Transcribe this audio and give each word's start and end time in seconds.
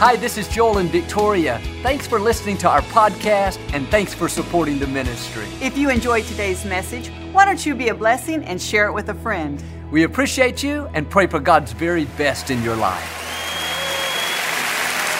Hi, 0.00 0.14
this 0.14 0.38
is 0.38 0.46
Joel 0.46 0.78
and 0.78 0.88
Victoria. 0.88 1.60
Thanks 1.82 2.06
for 2.06 2.20
listening 2.20 2.56
to 2.58 2.68
our 2.68 2.82
podcast 2.82 3.58
and 3.72 3.84
thanks 3.88 4.14
for 4.14 4.28
supporting 4.28 4.78
the 4.78 4.86
ministry. 4.86 5.44
If 5.60 5.76
you 5.76 5.90
enjoyed 5.90 6.22
today's 6.22 6.64
message, 6.64 7.08
why 7.32 7.44
don't 7.44 7.66
you 7.66 7.74
be 7.74 7.88
a 7.88 7.94
blessing 7.96 8.44
and 8.44 8.62
share 8.62 8.86
it 8.86 8.92
with 8.92 9.08
a 9.08 9.14
friend? 9.14 9.60
We 9.90 10.04
appreciate 10.04 10.62
you 10.62 10.88
and 10.94 11.10
pray 11.10 11.26
for 11.26 11.40
God's 11.40 11.72
very 11.72 12.04
best 12.16 12.52
in 12.52 12.62
your 12.62 12.76
life. 12.76 13.02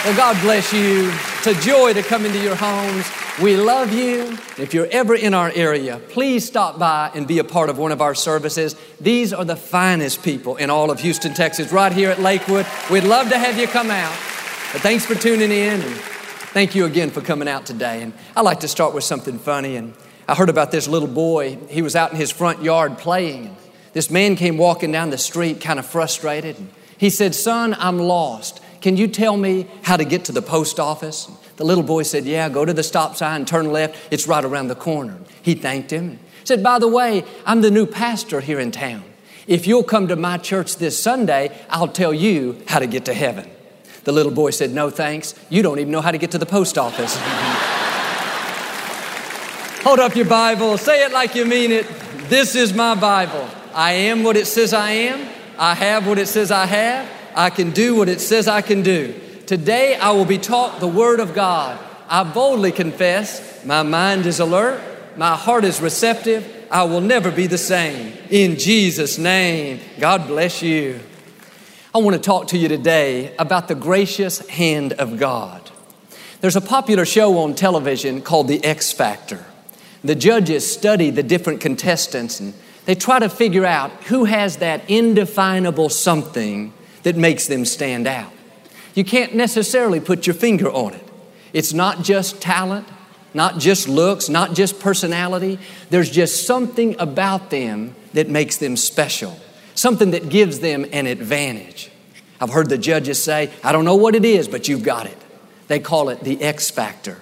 Well, 0.05 0.17
God 0.17 0.41
bless 0.43 0.73
you. 0.73 1.11
It's 1.39 1.49
a 1.49 1.55
joy 1.55 1.93
to 1.95 2.03
come 2.05 2.25
into 2.25 2.41
your 2.41 2.55
homes. 2.55 3.05
We 3.43 3.57
love 3.57 3.93
you. 3.93 4.39
If 4.59 4.75
you're 4.75 4.87
ever 4.93 5.17
in 5.17 5.35
our 5.35 5.51
area, 5.57 6.01
please 6.11 6.47
stop 6.47 6.79
by 6.79 7.11
and 7.17 7.27
be 7.27 7.41
a 7.41 7.45
part 7.45 7.69
of 7.69 7.79
one 7.79 7.91
of 7.91 8.01
our 8.01 8.15
services. 8.15 8.77
These 9.01 9.33
are 9.33 9.45
the 9.45 9.57
finest 9.57 10.23
people 10.23 10.55
in 10.55 10.71
all 10.71 10.93
of 10.93 11.01
Houston, 11.01 11.35
Texas, 11.35 11.73
right 11.73 11.93
here 11.93 12.11
at 12.11 12.21
Lakewood. 12.21 12.65
We'd 12.93 13.03
love 13.03 13.29
to 13.31 13.39
have 13.39 13.59
you 13.59 13.67
come 13.67 13.91
out. 13.91 14.28
But 14.71 14.82
thanks 14.82 15.07
for 15.07 15.14
tuning 15.14 15.50
in 15.50 15.81
and 15.81 15.95
thank 16.53 16.75
you 16.75 16.85
again 16.85 17.08
for 17.08 17.22
coming 17.22 17.49
out 17.49 17.64
today. 17.64 18.03
And 18.03 18.13
I 18.36 18.43
like 18.43 18.61
to 18.61 18.68
start 18.68 18.93
with 18.93 19.03
something 19.03 19.39
funny. 19.39 19.77
And 19.77 19.94
I 20.29 20.35
heard 20.35 20.50
about 20.50 20.71
this 20.71 20.86
little 20.86 21.08
boy. 21.08 21.57
He 21.71 21.81
was 21.81 21.96
out 21.96 22.11
in 22.11 22.18
his 22.18 22.31
front 22.31 22.63
yard 22.63 22.99
playing. 22.99 23.57
This 23.94 24.11
man 24.11 24.36
came 24.36 24.58
walking 24.58 24.93
down 24.93 25.08
the 25.08 25.17
street, 25.17 25.63
kind 25.63 25.79
of 25.79 25.86
frustrated. 25.86 26.57
He 26.99 27.08
said, 27.08 27.35
Son, 27.35 27.75
I'm 27.79 27.99
lost. 27.99 28.61
Can 28.82 28.99
you 28.99 29.08
tell 29.08 29.39
me 29.39 29.67
how 29.85 29.96
to 29.96 30.04
get 30.04 30.27
to 30.27 30.32
the 30.32 30.43
post 30.43 30.79
office? 30.79 31.30
The 31.57 31.64
little 31.64 31.82
boy 31.82 32.03
said, 32.03 32.27
Yeah, 32.27 32.50
go 32.50 32.66
to 32.66 32.75
the 32.75 32.83
stop 32.83 33.16
sign, 33.16 33.47
turn 33.47 33.72
left. 33.72 33.97
It's 34.11 34.28
right 34.28 34.44
around 34.44 34.69
the 34.69 34.75
corner. 34.75 35.16
He 35.41 35.55
thanked 35.55 35.91
him. 35.91 36.19
Said, 36.44 36.62
By 36.62 36.78
the 36.78 36.89
way, 36.89 37.25
I'm 37.47 37.62
the 37.62 37.70
new 37.70 37.86
pastor 37.86 38.42
here 38.42 38.61
in 38.61 38.70
town. 38.70 39.03
If 39.47 39.66
you'll 39.66 39.83
come 39.83 40.08
to 40.08 40.16
my 40.16 40.36
church 40.36 40.77
this 40.77 41.03
Sunday, 41.03 41.58
I'll 41.70 41.89
tell 41.89 42.12
you 42.12 42.62
how 42.66 42.80
to 42.80 42.86
get 42.86 43.06
to 43.06 43.14
heaven. 43.14 43.50
The 44.05 44.12
little 44.12 44.33
boy 44.33 44.50
said, 44.50 44.72
No 44.72 44.91
thanks. 44.91 45.34
You 45.48 45.62
don't 45.62 45.78
even 45.78 45.92
know 45.92 46.00
how 46.00 46.11
to 46.11 46.19
get 46.19 46.30
to 46.33 46.38
the 46.38 46.47
post 46.47 46.78
office. 46.78 47.16
Hold 49.84 50.00
up 50.00 50.16
your 50.16 50.27
Bible, 50.27 50.77
say 50.77 51.05
it 51.05 51.12
like 51.12 51.34
you 51.34 51.44
mean 51.44 51.72
it. 51.72 51.86
This 52.28 52.55
is 52.55 52.74
my 52.74 52.94
Bible. 52.94 53.48
I 53.72 53.92
am 53.92 54.22
what 54.22 54.36
it 54.36 54.46
says 54.46 54.74
I 54.74 54.90
am. 54.90 55.28
I 55.56 55.74
have 55.74 56.06
what 56.06 56.18
it 56.18 56.27
says 56.27 56.50
I 56.50 56.66
have. 56.66 57.08
I 57.34 57.50
can 57.50 57.70
do 57.70 57.94
what 57.94 58.08
it 58.08 58.20
says 58.20 58.48
I 58.48 58.60
can 58.60 58.82
do. 58.82 59.14
Today 59.46 59.94
I 59.96 60.10
will 60.10 60.24
be 60.24 60.36
taught 60.38 60.80
the 60.80 60.88
Word 60.88 61.20
of 61.20 61.34
God. 61.34 61.78
I 62.08 62.24
boldly 62.24 62.72
confess 62.72 63.64
my 63.64 63.83
mind 63.83 64.27
is 64.27 64.40
alert, 64.40 64.80
my 65.16 65.36
heart 65.36 65.64
is 65.64 65.80
receptive. 65.80 66.55
I 66.70 66.84
will 66.84 67.00
never 67.00 67.30
be 67.30 67.46
the 67.46 67.58
same. 67.58 68.12
In 68.28 68.58
Jesus' 68.58 69.16
name, 69.16 69.80
God 69.98 70.27
bless 70.27 70.60
you. 70.62 71.00
I 71.94 71.98
want 71.98 72.14
to 72.17 72.20
talk 72.20 72.48
to 72.48 72.58
you 72.58 72.69
today 72.69 73.34
about 73.39 73.67
the 73.67 73.75
gracious 73.75 74.47
hand 74.47 74.92
of 74.92 75.19
God. 75.19 75.70
There's 76.42 76.55
a 76.55 76.61
popular 76.61 77.06
show 77.06 77.39
on 77.39 77.55
television 77.55 78.20
called 78.20 78.47
The 78.47 78.62
X 78.62 78.92
Factor. 78.92 79.47
The 80.05 80.14
judges 80.14 80.70
study 80.70 81.08
the 81.08 81.22
different 81.22 81.62
contestants 81.62 82.41
and 82.41 82.53
they 82.84 82.95
try 82.95 83.19
to 83.19 83.30
figure 83.30 83.64
out 83.64 83.91
who 84.05 84.27
has 84.27 84.58
that 84.58 84.83
indefinable 84.91 85.89
something 85.89 86.75
that 87.05 87.17
makes 87.17 87.47
them 87.47 87.64
stand 87.64 88.06
out. 88.06 88.33
You 88.95 89.05
can't 89.05 89.34
necessarily 89.34 89.98
put 89.98 90.27
your 90.27 90.34
finger 90.34 90.70
on 90.70 90.92
it. 90.92 91.08
It's 91.55 91.73
not 91.73 92.05
just 92.05 92.42
talent, 92.42 92.86
not 93.33 93.61
just 93.61 93.89
looks, 93.89 94.28
not 94.28 94.55
just 94.55 94.78
personality. 94.78 95.58
There's 95.89 96.11
just 96.11 96.47
something 96.47 96.97
about 96.98 97.48
them 97.48 97.95
that 98.12 98.28
makes 98.28 98.58
them 98.58 98.77
special 98.77 99.41
something 99.78 100.10
that 100.10 100.28
gives 100.28 100.58
them 100.58 100.84
an 100.92 101.06
advantage. 101.06 101.88
I've 102.40 102.50
heard 102.50 102.68
the 102.68 102.76
judges 102.76 103.22
say, 103.22 103.50
I 103.62 103.70
don't 103.70 103.84
know 103.84 103.94
what 103.94 104.16
it 104.16 104.24
is, 104.24 104.48
but 104.48 104.66
you've 104.66 104.82
got 104.82 105.06
it. 105.06 105.16
They 105.68 105.78
call 105.78 106.08
it 106.08 106.20
the 106.20 106.42
X 106.42 106.68
factor. 106.68 107.18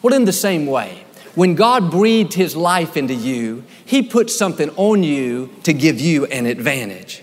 Well, 0.00 0.14
in 0.14 0.24
the 0.24 0.32
same 0.32 0.66
way, 0.66 1.04
when 1.34 1.56
God 1.56 1.90
breathed 1.90 2.34
His 2.34 2.54
life 2.54 2.96
into 2.96 3.14
you, 3.14 3.64
He 3.84 4.02
put 4.02 4.30
something 4.30 4.70
on 4.76 5.02
you 5.02 5.50
to 5.64 5.72
give 5.72 6.00
you 6.00 6.26
an 6.26 6.46
advantage. 6.46 7.22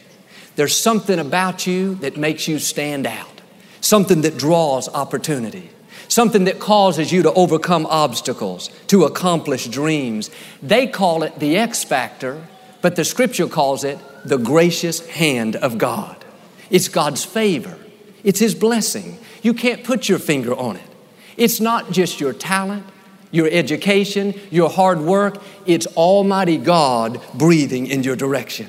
There's 0.58 0.76
something 0.76 1.20
about 1.20 1.66
you 1.66 1.96
that 1.96 2.18
makes 2.18 2.50
you 2.50 2.60
stand 2.60 3.08
out, 3.08 3.42
something 3.80 4.22
that 4.22 4.38
draws 4.38 4.90
opportunity, 4.90 5.70
something 6.10 6.44
that 6.46 6.60
causes 6.60 7.14
you 7.14 7.24
to 7.24 7.32
overcome 7.34 7.86
obstacles, 7.86 8.70
to 8.88 9.06
accomplish 9.06 9.68
dreams. 9.68 10.30
They 10.62 10.88
call 10.88 11.24
it 11.24 11.40
the 11.40 11.56
X 11.56 11.86
factor, 11.86 12.46
but 12.86 12.96
the 12.96 13.04
scripture 13.04 13.48
calls 13.48 13.84
it 13.84 13.98
the 14.26 14.38
gracious 14.38 15.04
hand 15.08 15.56
of 15.56 15.80
God. 15.80 16.24
It's 16.70 16.88
God's 16.88 17.26
favor, 17.26 17.80
it's 18.24 18.40
His 18.40 18.54
blessing. 18.54 19.18
You 19.42 19.56
can't 19.56 19.84
put 19.84 20.08
your 20.08 20.20
finger 20.20 20.54
on 20.54 20.76
it. 20.76 20.88
It's 21.36 21.60
not 21.60 21.90
just 21.90 22.20
your 22.20 22.32
talent, 22.32 22.86
your 23.32 23.50
education, 23.50 24.36
your 24.52 24.70
hard 24.70 25.00
work, 25.02 25.42
it's 25.66 25.88
Almighty 25.98 26.60
God 26.60 27.20
breathing 27.34 27.88
in 27.88 28.04
your 28.04 28.16
direction. 28.16 28.68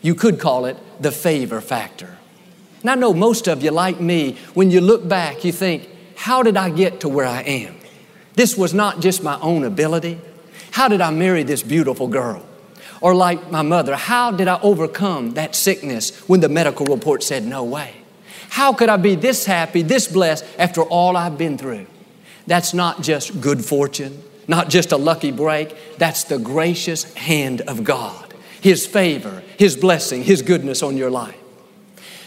You 0.00 0.14
could 0.14 0.40
call 0.40 0.64
it 0.64 0.78
the 0.98 1.12
favor 1.12 1.60
factor. 1.60 2.16
And 2.80 2.88
I 2.88 2.94
know 2.94 3.12
most 3.12 3.46
of 3.46 3.62
you, 3.62 3.72
like 3.72 4.00
me, 4.00 4.38
when 4.54 4.70
you 4.70 4.80
look 4.80 5.06
back, 5.06 5.44
you 5.44 5.52
think, 5.52 5.86
how 6.16 6.42
did 6.42 6.56
I 6.56 6.70
get 6.70 7.00
to 7.00 7.10
where 7.10 7.26
I 7.26 7.42
am? 7.42 7.74
This 8.36 8.56
was 8.56 8.72
not 8.72 9.00
just 9.00 9.22
my 9.22 9.38
own 9.40 9.64
ability. 9.64 10.18
How 10.70 10.88
did 10.88 11.02
I 11.02 11.10
marry 11.10 11.42
this 11.42 11.62
beautiful 11.62 12.08
girl? 12.08 12.46
Or 13.00 13.14
like 13.14 13.50
my 13.50 13.62
mother, 13.62 13.96
how 13.96 14.30
did 14.30 14.46
I 14.48 14.60
overcome 14.60 15.32
that 15.34 15.54
sickness 15.54 16.18
when 16.28 16.40
the 16.40 16.48
medical 16.48 16.86
report 16.86 17.22
said 17.22 17.44
no 17.44 17.64
way? 17.64 17.94
How 18.50 18.72
could 18.72 18.88
I 18.88 18.96
be 18.96 19.14
this 19.14 19.46
happy, 19.46 19.82
this 19.82 20.08
blessed 20.08 20.44
after 20.58 20.82
all 20.82 21.16
I've 21.16 21.38
been 21.38 21.56
through? 21.56 21.86
That's 22.46 22.74
not 22.74 23.00
just 23.00 23.40
good 23.40 23.64
fortune, 23.64 24.22
not 24.48 24.68
just 24.68 24.92
a 24.92 24.96
lucky 24.96 25.30
break. 25.30 25.96
That's 25.98 26.24
the 26.24 26.38
gracious 26.38 27.14
hand 27.14 27.62
of 27.62 27.84
God, 27.84 28.34
His 28.60 28.86
favor, 28.86 29.42
His 29.56 29.76
blessing, 29.76 30.24
His 30.24 30.42
goodness 30.42 30.82
on 30.82 30.96
your 30.96 31.10
life. 31.10 31.36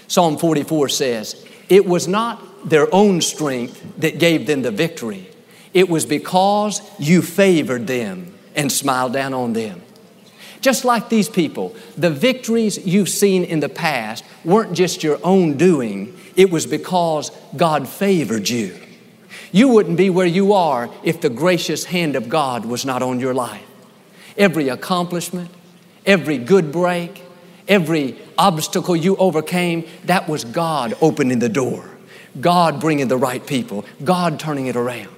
Psalm 0.08 0.38
44 0.38 0.90
says, 0.90 1.46
It 1.70 1.86
was 1.86 2.08
not 2.08 2.70
their 2.70 2.88
own 2.96 3.20
strength 3.22 3.86
that 3.98 4.18
gave 4.18 4.48
them 4.48 4.62
the 4.62 4.72
victory, 4.72 5.30
it 5.74 5.90
was 5.90 6.06
because 6.06 6.82
you 7.00 7.22
favored 7.22 7.86
them 7.86 8.34
and 8.56 8.72
smiled 8.72 9.14
down 9.14 9.34
on 9.34 9.54
them. 9.54 9.83
Just 10.64 10.86
like 10.86 11.10
these 11.10 11.28
people, 11.28 11.76
the 11.98 12.10
victories 12.10 12.88
you've 12.88 13.10
seen 13.10 13.44
in 13.44 13.60
the 13.60 13.68
past 13.68 14.24
weren't 14.46 14.72
just 14.72 15.04
your 15.04 15.20
own 15.22 15.58
doing, 15.58 16.18
it 16.38 16.50
was 16.50 16.66
because 16.66 17.32
God 17.58 17.86
favored 17.86 18.48
you. 18.48 18.80
You 19.52 19.68
wouldn't 19.68 19.98
be 19.98 20.10
where 20.10 20.26
you 20.26 20.54
are 20.54 20.90
if 21.04 21.20
the 21.20 21.30
gracious 21.30 21.84
hand 21.84 22.16
of 22.16 22.30
God 22.30 22.64
was 22.64 22.86
not 22.86 23.04
on 23.04 23.20
your 23.20 23.34
life. 23.34 23.66
Every 24.38 24.70
accomplishment, 24.70 25.52
every 26.06 26.38
good 26.38 26.72
break, 26.72 27.22
every 27.68 28.18
obstacle 28.38 28.96
you 28.96 29.18
overcame, 29.18 29.86
that 30.06 30.30
was 30.30 30.46
God 30.46 30.96
opening 31.02 31.40
the 31.40 31.50
door, 31.50 31.90
God 32.40 32.80
bringing 32.80 33.10
the 33.10 33.18
right 33.18 33.46
people, 33.46 33.84
God 34.02 34.40
turning 34.40 34.68
it 34.68 34.78
around. 34.78 35.10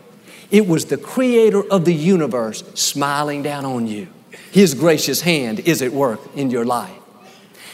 It 0.49 0.67
was 0.67 0.85
the 0.85 0.97
creator 0.97 1.63
of 1.71 1.85
the 1.85 1.93
universe 1.93 2.63
smiling 2.73 3.43
down 3.43 3.63
on 3.63 3.85
you. 3.85 4.07
His 4.51 4.73
gracious 4.73 5.21
hand 5.21 5.59
is 5.61 5.81
at 5.81 5.91
work 5.91 6.19
in 6.35 6.49
your 6.49 6.65
life. 6.65 6.95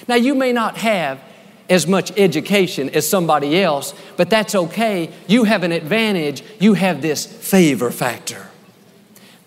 Now, 0.07 0.15
you 0.15 0.35
may 0.35 0.51
not 0.51 0.77
have 0.77 1.21
as 1.69 1.87
much 1.87 2.11
education 2.17 2.89
as 2.89 3.07
somebody 3.07 3.61
else, 3.61 3.93
but 4.17 4.29
that's 4.29 4.55
okay. 4.55 5.09
You 5.27 5.45
have 5.45 5.63
an 5.63 5.71
advantage. 5.71 6.43
You 6.59 6.73
have 6.73 7.01
this 7.01 7.25
favor 7.25 7.91
factor. 7.91 8.47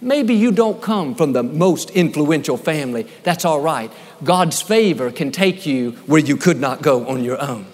Maybe 0.01 0.35
you 0.35 0.53
don't 0.53 0.83
come 0.83 1.15
from 1.15 1.33
the 1.33 1.43
most 1.43 1.91
influential 1.91 2.57
family. 2.57 3.07
That's 3.23 3.45
all 3.45 3.61
right. 3.61 3.91
God's 4.23 4.61
favor 4.61 5.11
can 5.11 5.33
take 5.33 5.67
you 5.67 5.93
where 6.07 6.21
you 6.21 6.37
could 6.37 6.61
not 6.61 6.83
go 6.83 7.07
on 7.07 7.25
your 7.25 7.41
own. 7.41 7.67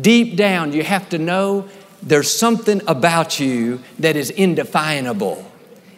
Deep 0.00 0.36
down, 0.36 0.72
you 0.72 0.82
have 0.82 1.08
to 1.10 1.18
know 1.18 1.68
there's 2.02 2.30
something 2.30 2.80
about 2.86 3.40
you 3.40 3.80
that 3.98 4.16
is 4.16 4.30
indefinable. 4.30 5.50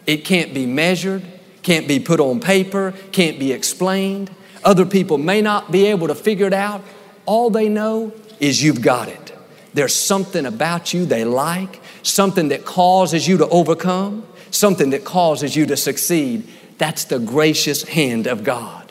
It 0.05 0.23
can't 0.23 0.53
be 0.53 0.65
measured, 0.65 1.23
can't 1.67 1.85
be 1.85 1.99
put 1.99 2.21
on 2.21 2.39
paper, 2.39 2.93
can't 3.11 3.37
be 3.37 3.51
explained. 3.51 4.31
Other 4.63 4.85
people 4.85 5.17
may 5.17 5.41
not 5.41 5.69
be 5.69 5.87
able 5.87 6.07
to 6.07 6.15
figure 6.15 6.47
it 6.47 6.53
out. 6.53 6.81
All 7.25 7.49
they 7.49 7.67
know 7.67 8.13
is 8.39 8.63
you've 8.63 8.81
got 8.81 9.09
it. 9.09 9.37
There's 9.73 9.93
something 9.93 10.45
about 10.45 10.93
you 10.93 11.05
they 11.05 11.25
like, 11.25 11.81
something 12.03 12.47
that 12.47 12.63
causes 12.63 13.27
you 13.27 13.37
to 13.39 13.49
overcome, 13.49 14.25
something 14.49 14.91
that 14.91 15.03
causes 15.03 15.57
you 15.57 15.65
to 15.65 15.75
succeed. 15.75 16.47
That's 16.77 17.03
the 17.03 17.19
gracious 17.19 17.83
hand 17.83 18.27
of 18.27 18.45
God. 18.45 18.89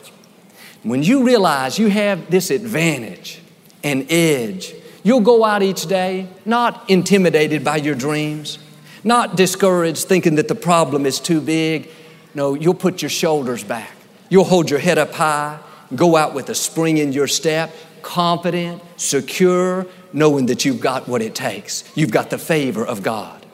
When 0.83 1.01
you 1.01 1.25
realize 1.25 1.79
you 1.79 1.87
have 1.87 2.29
this 2.29 2.51
advantage 2.51 3.41
and 3.83 4.05
edge, 4.11 4.75
you'll 5.01 5.21
go 5.21 5.43
out 5.43 5.63
each 5.63 5.87
day 5.87 6.27
not 6.45 6.87
intimidated 6.91 7.63
by 7.63 7.77
your 7.77 7.95
dreams, 7.95 8.59
not 9.03 9.35
discouraged 9.35 10.07
thinking 10.07 10.35
that 10.35 10.47
the 10.47 10.53
problem 10.53 11.07
is 11.07 11.19
too 11.19 11.41
big. 11.41 11.89
No, 12.33 12.53
you'll 12.53 12.73
put 12.73 13.01
your 13.01 13.09
shoulders 13.09 13.63
back. 13.63 13.91
You'll 14.29 14.43
hold 14.43 14.69
your 14.69 14.79
head 14.79 14.97
up 14.97 15.13
high, 15.13 15.59
go 15.95 16.15
out 16.15 16.33
with 16.33 16.49
a 16.49 16.55
spring 16.55 16.97
in 16.97 17.13
your 17.13 17.27
step, 17.27 17.73
confident, 18.01 18.81
secure, 18.97 19.87
knowing 20.13 20.47
that 20.47 20.65
you've 20.65 20.79
got 20.79 21.07
what 21.07 21.21
it 21.21 21.35
takes. 21.35 21.89
You've 21.95 22.11
got 22.11 22.29
the 22.29 22.37
favor 22.37 22.85
of 22.85 23.03
God. 23.03 23.45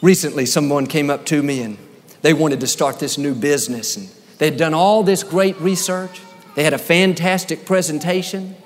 Recently, 0.00 0.46
someone 0.46 0.86
came 0.86 1.10
up 1.10 1.26
to 1.26 1.42
me 1.42 1.62
and 1.62 1.78
they 2.22 2.32
wanted 2.32 2.60
to 2.60 2.66
start 2.66 2.98
this 2.98 3.18
new 3.18 3.34
business, 3.34 3.96
and 3.96 4.08
they'd 4.38 4.56
done 4.56 4.74
all 4.74 5.02
this 5.02 5.22
great 5.22 5.58
research. 5.60 6.20
They 6.54 6.64
had 6.64 6.72
a 6.72 6.78
fantastic 6.78 7.64
presentation, 7.64 8.56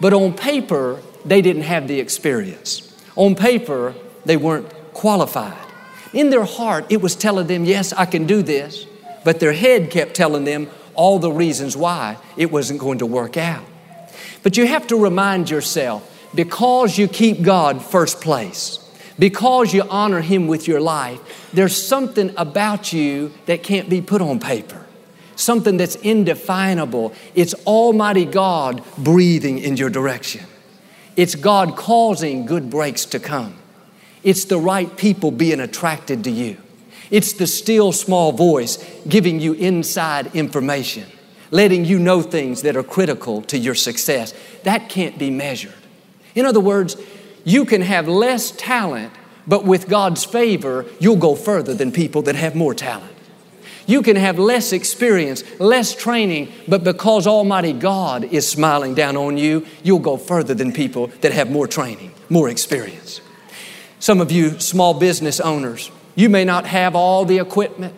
but 0.00 0.12
on 0.12 0.34
paper, 0.34 1.00
they 1.24 1.40
didn't 1.42 1.62
have 1.62 1.88
the 1.88 2.00
experience. 2.00 2.94
On 3.16 3.34
paper, 3.34 3.94
they 4.24 4.36
weren't 4.36 4.70
qualified. 4.92 5.65
In 6.12 6.30
their 6.30 6.44
heart, 6.44 6.86
it 6.90 7.00
was 7.00 7.14
telling 7.14 7.46
them, 7.46 7.64
Yes, 7.64 7.92
I 7.92 8.06
can 8.06 8.26
do 8.26 8.42
this, 8.42 8.86
but 9.24 9.40
their 9.40 9.52
head 9.52 9.90
kept 9.90 10.14
telling 10.14 10.44
them 10.44 10.68
all 10.94 11.18
the 11.18 11.32
reasons 11.32 11.76
why 11.76 12.16
it 12.36 12.50
wasn't 12.50 12.80
going 12.80 12.98
to 12.98 13.06
work 13.06 13.36
out. 13.36 13.64
But 14.42 14.56
you 14.56 14.66
have 14.66 14.86
to 14.88 14.96
remind 14.96 15.50
yourself 15.50 16.12
because 16.34 16.98
you 16.98 17.08
keep 17.08 17.42
God 17.42 17.84
first 17.84 18.20
place, 18.20 18.78
because 19.18 19.72
you 19.74 19.82
honor 19.88 20.20
Him 20.20 20.46
with 20.46 20.68
your 20.68 20.80
life, 20.80 21.20
there's 21.52 21.80
something 21.80 22.32
about 22.36 22.92
you 22.92 23.32
that 23.46 23.62
can't 23.62 23.88
be 23.88 24.00
put 24.00 24.20
on 24.22 24.40
paper. 24.40 24.84
Something 25.36 25.76
that's 25.76 25.96
indefinable. 25.96 27.12
It's 27.34 27.52
Almighty 27.66 28.24
God 28.24 28.82
breathing 28.96 29.58
in 29.58 29.76
your 29.76 29.90
direction. 29.90 30.46
It's 31.14 31.34
God 31.34 31.76
causing 31.76 32.46
good 32.46 32.70
breaks 32.70 33.04
to 33.06 33.18
come. 33.18 33.56
It's 34.26 34.46
the 34.46 34.58
right 34.58 34.94
people 34.96 35.30
being 35.30 35.60
attracted 35.60 36.24
to 36.24 36.32
you. 36.32 36.56
It's 37.12 37.34
the 37.34 37.46
still 37.46 37.92
small 37.92 38.32
voice 38.32 38.76
giving 39.06 39.38
you 39.38 39.52
inside 39.52 40.34
information, 40.34 41.04
letting 41.52 41.84
you 41.84 42.00
know 42.00 42.22
things 42.22 42.62
that 42.62 42.74
are 42.74 42.82
critical 42.82 43.42
to 43.42 43.56
your 43.56 43.76
success. 43.76 44.34
That 44.64 44.88
can't 44.88 45.16
be 45.16 45.30
measured. 45.30 45.74
In 46.34 46.44
other 46.44 46.58
words, 46.58 46.96
you 47.44 47.64
can 47.64 47.82
have 47.82 48.08
less 48.08 48.50
talent, 48.50 49.12
but 49.46 49.64
with 49.64 49.88
God's 49.88 50.24
favor, 50.24 50.86
you'll 50.98 51.14
go 51.14 51.36
further 51.36 51.72
than 51.72 51.92
people 51.92 52.22
that 52.22 52.34
have 52.34 52.56
more 52.56 52.74
talent. 52.74 53.14
You 53.86 54.02
can 54.02 54.16
have 54.16 54.40
less 54.40 54.72
experience, 54.72 55.44
less 55.60 55.94
training, 55.94 56.50
but 56.66 56.82
because 56.82 57.28
Almighty 57.28 57.72
God 57.72 58.24
is 58.24 58.48
smiling 58.48 58.96
down 58.96 59.16
on 59.16 59.38
you, 59.38 59.64
you'll 59.84 60.00
go 60.00 60.16
further 60.16 60.52
than 60.52 60.72
people 60.72 61.06
that 61.20 61.30
have 61.30 61.48
more 61.48 61.68
training, 61.68 62.12
more 62.28 62.48
experience. 62.48 63.20
Some 64.06 64.20
of 64.20 64.30
you 64.30 64.60
small 64.60 64.94
business 64.94 65.40
owners, 65.40 65.90
you 66.14 66.28
may 66.28 66.44
not 66.44 66.64
have 66.64 66.94
all 66.94 67.24
the 67.24 67.40
equipment, 67.40 67.92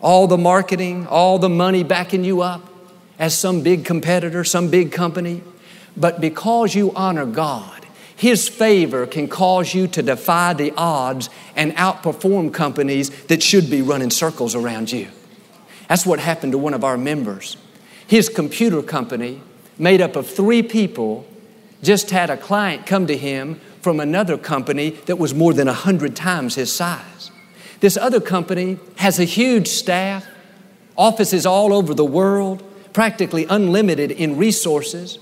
all 0.00 0.28
the 0.28 0.38
marketing, 0.38 1.04
all 1.08 1.40
the 1.40 1.48
money 1.48 1.82
backing 1.82 2.22
you 2.22 2.42
up 2.42 2.72
as 3.18 3.36
some 3.36 3.62
big 3.62 3.84
competitor, 3.84 4.44
some 4.44 4.70
big 4.70 4.92
company, 4.92 5.42
but 5.96 6.20
because 6.20 6.76
you 6.76 6.92
honor 6.94 7.26
God, 7.26 7.84
his 8.14 8.48
favor 8.48 9.04
can 9.04 9.26
cause 9.26 9.74
you 9.74 9.88
to 9.88 10.00
defy 10.00 10.52
the 10.52 10.72
odds 10.76 11.28
and 11.56 11.74
outperform 11.74 12.54
companies 12.54 13.10
that 13.24 13.42
should 13.42 13.68
be 13.68 13.82
running 13.82 14.10
circles 14.10 14.54
around 14.54 14.92
you. 14.92 15.08
That's 15.88 16.06
what 16.06 16.20
happened 16.20 16.52
to 16.52 16.58
one 16.58 16.72
of 16.72 16.84
our 16.84 16.96
members. 16.96 17.56
His 18.06 18.28
computer 18.28 18.80
company, 18.80 19.42
made 19.76 20.02
up 20.02 20.14
of 20.14 20.30
three 20.30 20.62
people, 20.62 21.26
just 21.82 22.10
had 22.10 22.30
a 22.30 22.36
client 22.36 22.86
come 22.86 23.08
to 23.08 23.16
him 23.16 23.60
from 23.80 24.00
another 24.00 24.36
company 24.36 24.90
that 25.06 25.16
was 25.16 25.34
more 25.34 25.52
than 25.52 25.68
a 25.68 25.72
hundred 25.72 26.16
times 26.16 26.54
his 26.54 26.72
size. 26.72 27.30
This 27.80 27.96
other 27.96 28.20
company 28.20 28.78
has 28.96 29.18
a 29.18 29.24
huge 29.24 29.68
staff, 29.68 30.26
offices 30.96 31.46
all 31.46 31.72
over 31.72 31.94
the 31.94 32.04
world, 32.04 32.62
practically 32.92 33.46
unlimited 33.48 34.10
in 34.10 34.36
resources. 34.36 35.18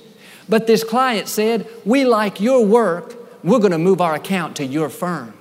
But 0.48 0.66
this 0.66 0.84
client 0.84 1.28
said, 1.28 1.68
We 1.84 2.04
like 2.04 2.40
your 2.40 2.64
work, 2.64 3.14
we're 3.44 3.58
going 3.58 3.72
to 3.72 3.78
move 3.78 4.00
our 4.00 4.14
account 4.14 4.56
to 4.56 4.64
your 4.64 4.88
firm. 4.88 5.34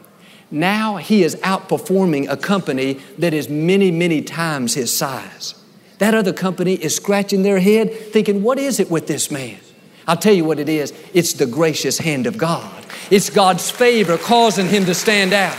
Now 0.51 0.97
he 0.97 1.23
is 1.23 1.35
outperforming 1.37 2.29
a 2.29 2.37
company 2.37 2.99
that 3.17 3.33
is 3.33 3.49
many, 3.49 3.91
many 3.91 4.21
times 4.21 4.73
his 4.73 4.95
size. 4.95 5.55
That 5.99 6.13
other 6.13 6.33
company 6.33 6.73
is 6.73 6.95
scratching 6.95 7.43
their 7.43 7.59
head, 7.59 7.93
thinking, 8.11 8.43
What 8.43 8.59
is 8.59 8.79
it 8.79 8.91
with 8.91 9.07
this 9.07 9.31
man? 9.31 9.59
I'll 10.07 10.17
tell 10.17 10.33
you 10.33 10.45
what 10.45 10.59
it 10.59 10.69
is 10.69 10.93
it's 11.13 11.33
the 11.33 11.45
gracious 11.45 11.97
hand 11.97 12.27
of 12.27 12.37
God. 12.37 12.85
It's 13.11 13.29
God's 13.29 13.69
favor 13.69 14.17
causing 14.17 14.67
him 14.67 14.85
to 14.85 14.93
stand 14.93 15.33
out. 15.33 15.57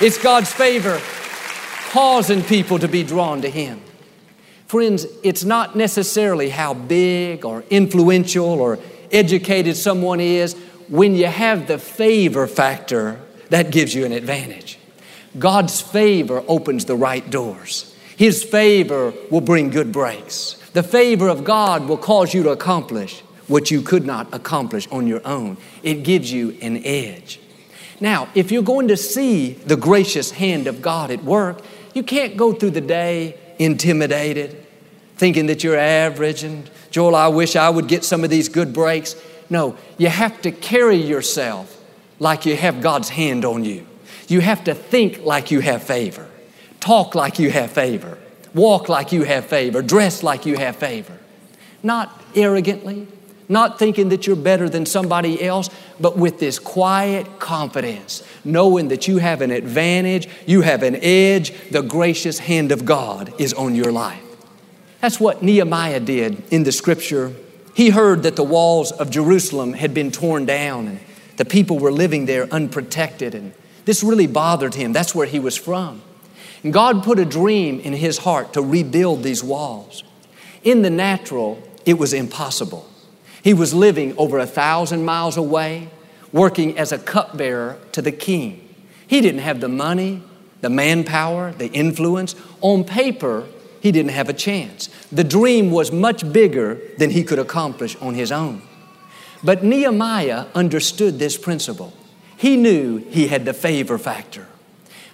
It's 0.00 0.22
God's 0.22 0.52
favor 0.52 1.00
causing 1.90 2.42
people 2.42 2.78
to 2.78 2.88
be 2.88 3.02
drawn 3.02 3.42
to 3.42 3.50
him. 3.50 3.80
Friends, 4.66 5.06
it's 5.22 5.44
not 5.44 5.74
necessarily 5.74 6.48
how 6.48 6.74
big 6.74 7.44
or 7.44 7.64
influential 7.70 8.60
or 8.60 8.78
educated 9.10 9.76
someone 9.76 10.20
is. 10.20 10.54
When 10.88 11.14
you 11.14 11.26
have 11.26 11.66
the 11.66 11.78
favor 11.78 12.46
factor, 12.46 13.20
that 13.50 13.72
gives 13.72 13.94
you 13.94 14.06
an 14.06 14.12
advantage. 14.12 14.78
God's 15.38 15.80
favor 15.80 16.42
opens 16.48 16.84
the 16.84 16.96
right 16.96 17.28
doors. 17.28 17.94
His 18.16 18.42
favor 18.42 19.12
will 19.30 19.40
bring 19.40 19.70
good 19.70 19.92
breaks. 19.92 20.54
The 20.72 20.82
favor 20.82 21.28
of 21.28 21.44
God 21.44 21.88
will 21.88 21.98
cause 21.98 22.32
you 22.32 22.44
to 22.44 22.50
accomplish 22.50 23.22
what 23.50 23.70
you 23.70 23.82
could 23.82 24.06
not 24.06 24.32
accomplish 24.32 24.86
on 24.92 25.08
your 25.08 25.20
own. 25.26 25.56
It 25.82 26.04
gives 26.04 26.32
you 26.32 26.56
an 26.62 26.84
edge. 26.84 27.40
Now, 28.00 28.28
if 28.34 28.52
you're 28.52 28.62
going 28.62 28.88
to 28.88 28.96
see 28.96 29.52
the 29.52 29.76
gracious 29.76 30.30
hand 30.30 30.68
of 30.68 30.80
God 30.80 31.10
at 31.10 31.24
work, 31.24 31.62
you 31.92 32.04
can't 32.04 32.36
go 32.36 32.52
through 32.52 32.70
the 32.70 32.80
day 32.80 33.36
intimidated, 33.58 34.64
thinking 35.16 35.46
that 35.46 35.64
you're 35.64 35.76
average 35.76 36.44
and, 36.44 36.70
Joel, 36.90 37.16
I 37.16 37.28
wish 37.28 37.56
I 37.56 37.68
would 37.68 37.88
get 37.88 38.04
some 38.04 38.22
of 38.22 38.30
these 38.30 38.48
good 38.48 38.72
breaks. 38.72 39.16
No, 39.50 39.76
you 39.98 40.08
have 40.08 40.40
to 40.42 40.52
carry 40.52 40.96
yourself 40.96 41.76
like 42.20 42.46
you 42.46 42.56
have 42.56 42.80
God's 42.80 43.08
hand 43.08 43.44
on 43.44 43.64
you. 43.64 43.84
You 44.28 44.40
have 44.40 44.62
to 44.64 44.74
think 44.74 45.24
like 45.24 45.50
you 45.50 45.58
have 45.58 45.82
favor, 45.82 46.28
talk 46.78 47.16
like 47.16 47.40
you 47.40 47.50
have 47.50 47.72
favor, 47.72 48.16
walk 48.54 48.88
like 48.88 49.10
you 49.10 49.24
have 49.24 49.46
favor, 49.46 49.82
dress 49.82 50.22
like 50.22 50.46
you 50.46 50.56
have 50.56 50.76
favor. 50.76 51.18
Not 51.82 52.22
arrogantly, 52.36 53.08
not 53.50 53.78
thinking 53.78 54.08
that 54.10 54.26
you're 54.26 54.36
better 54.36 54.68
than 54.68 54.86
somebody 54.86 55.42
else, 55.42 55.68
but 55.98 56.16
with 56.16 56.38
this 56.38 56.58
quiet 56.58 57.40
confidence, 57.40 58.22
knowing 58.44 58.88
that 58.88 59.08
you 59.08 59.18
have 59.18 59.42
an 59.42 59.50
advantage, 59.50 60.28
you 60.46 60.62
have 60.62 60.82
an 60.82 60.96
edge, 61.02 61.52
the 61.70 61.82
gracious 61.82 62.38
hand 62.38 62.70
of 62.72 62.84
God 62.84 63.34
is 63.38 63.52
on 63.52 63.74
your 63.74 63.90
life. 63.90 64.22
That's 65.00 65.18
what 65.18 65.42
Nehemiah 65.42 66.00
did 66.00 66.42
in 66.52 66.62
the 66.62 66.72
scripture. 66.72 67.34
He 67.74 67.90
heard 67.90 68.22
that 68.22 68.36
the 68.36 68.44
walls 68.44 68.92
of 68.92 69.10
Jerusalem 69.10 69.72
had 69.72 69.92
been 69.92 70.10
torn 70.10 70.46
down 70.46 70.86
and 70.86 71.00
the 71.36 71.44
people 71.46 71.78
were 71.78 71.90
living 71.90 72.26
there 72.26 72.46
unprotected, 72.52 73.34
and 73.34 73.54
this 73.86 74.02
really 74.02 74.26
bothered 74.26 74.74
him. 74.74 74.92
That's 74.92 75.14
where 75.14 75.26
he 75.26 75.38
was 75.38 75.56
from. 75.56 76.02
And 76.62 76.70
God 76.70 77.02
put 77.02 77.18
a 77.18 77.24
dream 77.24 77.80
in 77.80 77.94
his 77.94 78.18
heart 78.18 78.52
to 78.52 78.60
rebuild 78.60 79.22
these 79.22 79.42
walls. 79.42 80.04
In 80.62 80.82
the 80.82 80.90
natural, 80.90 81.62
it 81.86 81.94
was 81.94 82.12
impossible. 82.12 82.89
He 83.42 83.54
was 83.54 83.72
living 83.72 84.16
over 84.16 84.38
a 84.38 84.46
thousand 84.46 85.04
miles 85.04 85.36
away, 85.36 85.88
working 86.32 86.78
as 86.78 86.92
a 86.92 86.98
cupbearer 86.98 87.78
to 87.92 88.02
the 88.02 88.12
king. 88.12 88.68
He 89.06 89.20
didn't 89.20 89.40
have 89.40 89.60
the 89.60 89.68
money, 89.68 90.22
the 90.60 90.70
manpower, 90.70 91.52
the 91.52 91.68
influence. 91.72 92.34
On 92.60 92.84
paper, 92.84 93.46
he 93.80 93.92
didn't 93.92 94.12
have 94.12 94.28
a 94.28 94.34
chance. 94.34 94.88
The 95.10 95.24
dream 95.24 95.70
was 95.70 95.90
much 95.90 96.30
bigger 96.32 96.80
than 96.98 97.10
he 97.10 97.24
could 97.24 97.38
accomplish 97.38 97.96
on 97.96 98.14
his 98.14 98.30
own. 98.30 98.62
But 99.42 99.64
Nehemiah 99.64 100.46
understood 100.54 101.18
this 101.18 101.38
principle. 101.38 101.94
He 102.36 102.56
knew 102.56 102.98
he 102.98 103.28
had 103.28 103.44
the 103.44 103.54
favor 103.54 103.98
factor. 103.98 104.46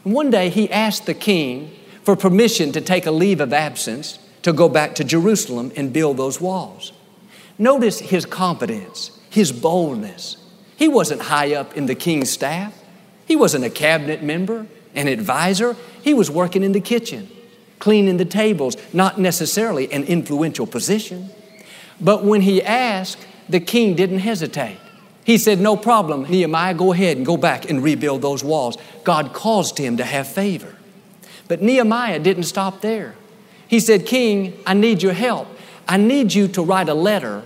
One 0.03 0.31
day 0.31 0.49
he 0.49 0.71
asked 0.71 1.07
the 1.07 1.15
king 1.15 1.71
for 2.03 2.17
permission 2.17 2.73
to 2.73 2.81
take 2.81 3.07
a 3.07 3.11
leave 3.11 3.41
of 3.41 3.53
absence 3.53 4.19
to 4.43 4.53
go 4.53 4.69
back 4.69 4.95
to 4.97 5.05
Jerusalem 5.05 5.73
and 5.77 5.93
build 5.93 6.17
those 6.17 6.41
walls. 6.41 6.93
Notice 7.59 7.99
his 8.01 8.27
confidence, 8.27 9.19
his 9.31 9.53
boldness. 9.53 10.37
He 10.77 10.89
wasn't 10.89 11.23
high 11.23 11.55
up 11.55 11.77
in 11.77 11.87
the 11.87 11.95
king's 11.95 12.31
staff. 12.31 12.75
He 13.27 13.35
wasn't 13.35 13.65
a 13.65 13.71
cabinet 13.71 14.23
member, 14.23 14.67
an 14.95 15.09
advisor. 15.09 15.77
He 16.03 16.15
was 16.15 16.31
working 16.31 16.63
in 16.63 16.73
the 16.73 16.81
kitchen, 16.81 17.29
cleaning 17.79 18.19
the 18.19 18.25
tables, 18.25 18.77
not 18.93 19.19
necessarily 19.19 19.91
an 19.93 20.05
influential 20.05 20.67
position. 20.67 21.31
But 22.01 22.25
when 22.25 22.43
he 22.43 22.63
asked, 22.63 23.27
the 23.49 23.61
king 23.61 23.95
didn't 23.95 24.19
hesitate. 24.19 24.79
He 25.25 25.39
said, 25.39 25.59
No 25.59 25.77
problem, 25.77 26.25
Nehemiah, 26.25 26.75
go 26.75 26.93
ahead 26.93 27.17
and 27.17 27.27
go 27.27 27.37
back 27.37 27.69
and 27.69 27.83
rebuild 27.83 28.23
those 28.23 28.45
walls. 28.45 28.77
God 29.03 29.33
caused 29.33 29.79
him 29.79 29.97
to 29.97 30.05
have 30.05 30.29
favor. 30.29 30.77
But 31.49 31.63
Nehemiah 31.63 32.19
didn't 32.19 32.45
stop 32.45 32.81
there. 32.81 33.15
He 33.67 33.81
said, 33.81 34.07
King, 34.07 34.57
I 34.67 34.75
need 34.75 35.03
your 35.03 35.15
help. 35.15 35.49
I 35.89 35.97
need 35.97 36.35
you 36.35 36.49
to 36.49 36.63
write 36.63 36.89
a 36.89 36.95
letter 36.95 37.43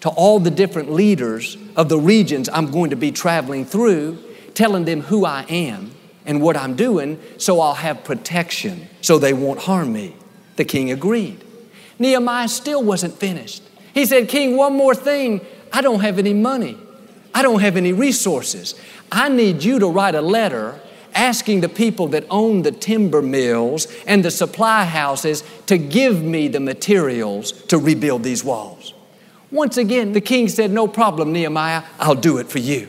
to 0.00 0.10
all 0.10 0.38
the 0.38 0.50
different 0.50 0.92
leaders 0.92 1.56
of 1.76 1.88
the 1.88 1.98
regions 1.98 2.48
I'm 2.52 2.70
going 2.70 2.90
to 2.90 2.96
be 2.96 3.10
traveling 3.10 3.64
through, 3.64 4.18
telling 4.54 4.84
them 4.84 5.00
who 5.02 5.24
I 5.24 5.44
am 5.48 5.92
and 6.26 6.42
what 6.42 6.56
I'm 6.56 6.76
doing 6.76 7.20
so 7.38 7.60
I'll 7.60 7.74
have 7.74 8.04
protection 8.04 8.88
so 9.00 9.18
they 9.18 9.32
won't 9.32 9.60
harm 9.60 9.92
me. 9.92 10.14
The 10.56 10.64
king 10.64 10.90
agreed. 10.90 11.42
Nehemiah 11.98 12.48
still 12.48 12.82
wasn't 12.82 13.14
finished. 13.14 13.62
He 13.94 14.06
said, 14.06 14.28
King, 14.28 14.56
one 14.56 14.74
more 14.74 14.94
thing. 14.94 15.40
I 15.72 15.80
don't 15.80 16.00
have 16.00 16.18
any 16.18 16.34
money. 16.34 16.78
I 17.34 17.42
don't 17.42 17.60
have 17.60 17.76
any 17.76 17.92
resources. 17.92 18.74
I 19.10 19.28
need 19.28 19.64
you 19.64 19.78
to 19.78 19.88
write 19.88 20.14
a 20.14 20.20
letter 20.20 20.80
asking 21.18 21.60
the 21.60 21.68
people 21.68 22.06
that 22.06 22.24
own 22.30 22.62
the 22.62 22.70
timber 22.70 23.20
mills 23.20 23.88
and 24.06 24.24
the 24.24 24.30
supply 24.30 24.84
houses 24.84 25.42
to 25.66 25.76
give 25.76 26.22
me 26.22 26.46
the 26.46 26.60
materials 26.60 27.50
to 27.64 27.76
rebuild 27.76 28.22
these 28.22 28.44
walls. 28.44 28.94
Once 29.50 29.76
again, 29.76 30.12
the 30.12 30.20
king 30.20 30.48
said, 30.48 30.70
No 30.70 30.86
problem, 30.86 31.32
Nehemiah, 31.32 31.82
I'll 31.98 32.14
do 32.14 32.38
it 32.38 32.46
for 32.46 32.60
you. 32.60 32.88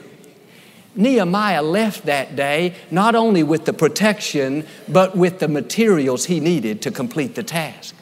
Nehemiah 0.95 1.63
left 1.63 2.05
that 2.05 2.35
day 2.35 2.75
not 2.91 3.15
only 3.15 3.41
with 3.41 3.65
the 3.65 3.73
protection, 3.73 4.67
but 4.87 5.17
with 5.17 5.39
the 5.39 5.47
materials 5.47 6.25
he 6.25 6.39
needed 6.39 6.83
to 6.83 6.91
complete 6.91 7.33
the 7.33 7.43
task. 7.43 7.95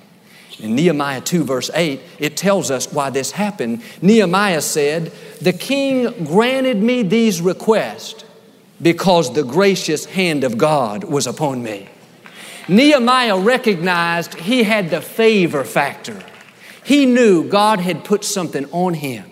In 0.59 0.75
Nehemiah 0.75 1.21
2, 1.21 1.43
verse 1.43 1.69
8, 1.73 2.01
it 2.19 2.35
tells 2.35 2.71
us 2.71 2.91
why 2.91 3.11
this 3.11 3.31
happened. 3.31 3.81
Nehemiah 4.01 4.61
said, 4.61 5.13
The 5.39 5.53
king 5.53 6.25
granted 6.25 6.81
me 6.81 7.03
these 7.03 7.39
requests 7.41 8.25
because 8.81 9.33
the 9.33 9.43
gracious 9.43 10.05
hand 10.05 10.43
of 10.43 10.57
God 10.57 11.03
was 11.03 11.27
upon 11.27 11.63
me. 11.63 11.87
Nehemiah 12.67 13.37
recognized 13.37 14.35
he 14.35 14.63
had 14.63 14.89
the 14.89 15.01
favor 15.01 15.63
factor. 15.63 16.21
He 16.83 17.05
knew 17.05 17.47
God 17.47 17.79
had 17.79 18.03
put 18.03 18.23
something 18.23 18.65
on 18.71 18.93
him. 18.93 19.29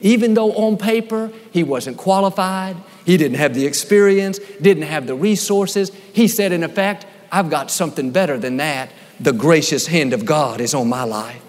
Even 0.00 0.34
though 0.34 0.52
on 0.52 0.78
paper 0.78 1.30
he 1.50 1.62
wasn't 1.62 1.98
qualified, 1.98 2.76
he 3.04 3.16
didn't 3.16 3.36
have 3.38 3.54
the 3.54 3.66
experience, 3.66 4.38
didn't 4.60 4.84
have 4.84 5.06
the 5.06 5.14
resources, 5.14 5.90
he 6.12 6.26
said, 6.26 6.52
in 6.52 6.62
effect, 6.62 7.06
I've 7.30 7.50
got 7.50 7.70
something 7.70 8.10
better 8.10 8.38
than 8.38 8.56
that. 8.56 8.90
The 9.20 9.32
gracious 9.32 9.86
hand 9.86 10.12
of 10.12 10.24
God 10.24 10.60
is 10.60 10.74
on 10.74 10.88
my 10.88 11.04
life. 11.04 11.42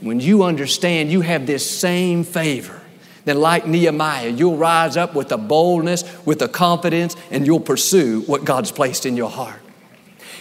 When 0.00 0.20
you 0.20 0.42
understand 0.42 1.12
you 1.12 1.20
have 1.20 1.46
this 1.46 1.68
same 1.68 2.24
favor, 2.24 2.79
then, 3.24 3.38
like 3.38 3.66
Nehemiah, 3.66 4.28
you'll 4.28 4.56
rise 4.56 4.96
up 4.96 5.14
with 5.14 5.30
a 5.32 5.36
boldness, 5.36 6.04
with 6.24 6.40
a 6.42 6.48
confidence, 6.48 7.16
and 7.30 7.46
you'll 7.46 7.60
pursue 7.60 8.22
what 8.22 8.44
God's 8.44 8.72
placed 8.72 9.04
in 9.04 9.16
your 9.16 9.30
heart. 9.30 9.60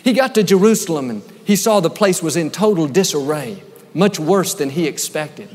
He 0.04 0.14
got 0.14 0.36
to 0.36 0.44
Jerusalem 0.44 1.10
and 1.10 1.24
he 1.44 1.56
saw 1.56 1.80
the 1.80 1.90
place 1.90 2.24
was 2.24 2.38
in 2.38 2.52
total 2.52 2.88
disarray, 2.88 3.62
much 3.94 4.20
worse 4.20 4.54
than 4.54 4.70
he 4.70 4.88
expected. 4.88 5.50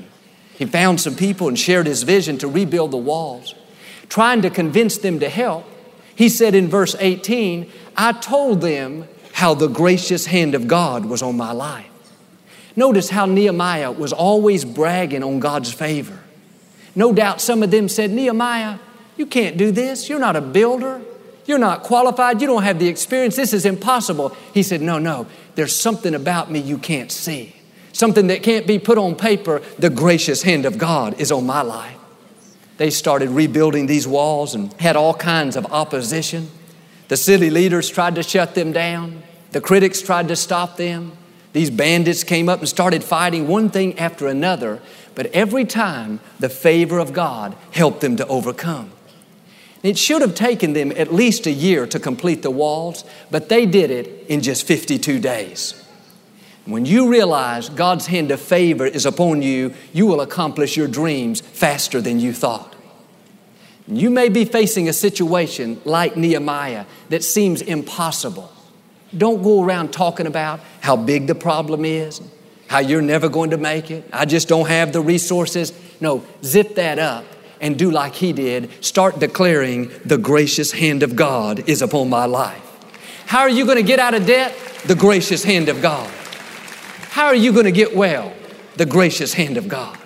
He 0.57 0.67
found 0.67 1.01
some 1.01 1.17
people 1.17 1.49
and 1.49 1.59
shared 1.59 1.87
his 1.87 2.03
vision 2.03 2.37
to 2.39 2.49
rebuild 2.49 2.91
the 2.91 2.97
walls. 2.97 3.55
Trying 4.09 4.43
to 4.43 4.51
convince 4.51 4.99
them 4.99 5.19
to 5.21 5.29
help, 5.29 5.65
he 6.15 6.29
said 6.29 6.55
in 6.55 6.69
verse 6.69 6.95
18, 6.99 7.71
I 7.97 8.13
told 8.13 8.61
them 8.61 9.09
how 9.33 9.55
the 9.55 9.69
gracious 9.69 10.27
hand 10.27 10.55
of 10.55 10.69
God 10.69 11.07
was 11.07 11.23
on 11.23 11.37
my 11.37 11.53
life. 11.53 11.87
Notice 12.77 13.11
how 13.11 13.27
Nehemiah 13.27 13.93
was 13.93 14.13
always 14.13 14.65
bragging 14.65 15.23
on 15.23 15.41
God's 15.41 15.73
favor. 15.73 16.19
No 16.95 17.13
doubt 17.13 17.41
some 17.41 17.63
of 17.63 17.71
them 17.71 17.89
said, 17.89 18.11
Nehemiah, 18.11 18.79
you 19.17 19.27
can't 19.27 19.57
do 19.57 19.71
this. 19.71 20.09
You're 20.09 20.19
not 20.19 20.37
a 20.37 20.41
builder. 20.41 21.03
You're 21.47 21.59
not 21.59 21.83
qualified. 21.83 22.41
You 22.41 22.47
don't 22.47 22.63
have 22.63 22.79
the 22.79 22.89
experience. 22.89 23.37
This 23.37 23.53
is 23.53 23.67
impossible. 23.67 24.31
He 24.53 24.63
said, 24.63 24.81
No, 24.81 24.99
no, 24.99 25.27
there's 25.55 25.75
something 25.75 26.15
about 26.15 26.51
me 26.51 26.61
you 26.61 26.79
can't 26.79 27.13
see. 27.13 27.57
Something 27.93 28.27
that 28.29 28.43
can't 28.43 28.67
be 28.67 28.79
put 28.79 28.99
on 28.99 29.15
paper. 29.15 29.61
The 29.79 29.91
gracious 29.91 30.43
hand 30.43 30.65
of 30.65 30.79
God 30.79 31.21
is 31.21 31.31
on 31.31 31.47
my 31.47 31.63
life. 31.63 31.97
They 32.77 32.91
started 32.91 33.29
rebuilding 33.29 33.87
these 33.87 34.09
walls 34.09 34.55
and 34.55 34.73
had 34.75 34.97
all 34.97 35.15
kinds 35.15 35.55
of 35.55 35.67
opposition. 35.67 36.51
The 37.09 37.17
city 37.17 37.51
leaders 37.51 37.89
tried 37.89 38.17
to 38.17 38.23
shut 38.23 38.55
them 38.55 38.73
down. 38.73 39.23
The 39.53 39.61
critics 39.61 40.03
tried 40.03 40.29
to 40.29 40.37
stop 40.37 40.77
them. 40.77 41.13
These 41.53 41.71
bandits 41.71 42.25
came 42.25 42.49
up 42.49 42.59
and 42.59 42.69
started 42.69 43.05
fighting 43.05 43.47
one 43.47 43.71
thing 43.71 43.97
after 43.97 44.27
another, 44.27 44.83
but 45.15 45.27
every 45.27 45.65
time 45.65 46.21
the 46.41 46.49
favor 46.49 46.99
of 46.99 47.13
God 47.13 47.57
helped 47.73 48.01
them 48.01 48.17
to 48.17 48.27
overcome. 48.27 48.91
It 49.83 49.99
should 49.99 50.23
have 50.23 50.35
taken 50.35 50.73
them 50.73 50.93
at 50.93 51.13
least 51.13 51.47
a 51.47 51.51
year 51.51 51.87
to 51.89 52.01
complete 52.01 52.43
the 52.43 52.51
walls, 52.51 53.05
but 53.31 53.51
they 53.51 53.67
did 53.67 53.91
it 53.91 54.27
in 54.29 54.41
just 54.41 54.67
52 54.67 55.19
days. 55.19 55.85
When 56.65 56.87
you 56.87 57.11
realize 57.11 57.69
God's 57.69 58.07
hand 58.07 58.31
of 58.31 58.41
favor 58.41 58.87
is 58.87 59.05
upon 59.05 59.43
you, 59.43 59.75
you 59.93 60.07
will 60.07 60.23
accomplish 60.23 60.77
your 60.77 60.89
dreams 60.89 61.43
faster 61.43 62.01
than 62.01 62.19
you 62.19 62.33
thought. 62.33 62.75
You 63.87 64.09
may 64.09 64.31
be 64.31 64.47
facing 64.47 64.89
a 64.89 64.95
situation 64.95 65.79
like 65.85 66.17
Nehemiah 66.17 66.87
that 67.11 67.23
seems 67.23 67.61
impossible. 67.61 68.51
Don't 69.17 69.43
go 69.43 69.63
around 69.63 69.93
talking 69.93 70.27
about 70.27 70.61
how 70.81 70.97
big 70.97 71.27
the 71.27 71.35
problem 71.35 71.85
is, 71.85 72.23
how 72.75 72.81
you're 72.81 73.01
never 73.01 73.29
going 73.29 73.51
to 73.51 73.57
make 73.57 73.89
it. 73.89 74.05
I 74.13 74.25
just 74.25 74.49
don't 74.49 74.67
have 74.67 74.93
the 74.93 75.01
resources. 75.01 75.73
No, 76.01 76.25
zip 76.43 76.75
that 76.75 76.99
up 76.99 77.25
and 77.61 77.79
do 77.79 77.89
like 77.89 78.17
he 78.17 78.33
did. 78.33 78.69
Start 78.85 79.21
declaring 79.21 79.93
the 80.05 80.19
gracious 80.19 80.73
hand 80.73 81.05
of 81.05 81.15
God 81.15 81.69
is 81.69 81.83
upon 81.83 82.11
my 82.11 82.25
life. 82.25 82.61
How 83.27 83.43
are 83.43 83.49
you 83.49 83.65
going 83.65 83.77
to 83.77 83.85
get 83.85 84.01
out 84.01 84.13
of 84.13 84.27
debt? 84.27 84.57
The 84.87 84.97
gracious 84.97 85.45
hand 85.45 85.69
of 85.69 85.81
God. 85.81 86.11
How 87.11 87.27
are 87.27 87.37
you 87.37 87.53
going 87.53 87.67
to 87.67 87.71
get 87.71 87.95
well? 87.95 88.33
The 88.75 88.87
gracious 88.87 89.35
hand 89.35 89.57
of 89.57 89.69
God. 89.69 89.97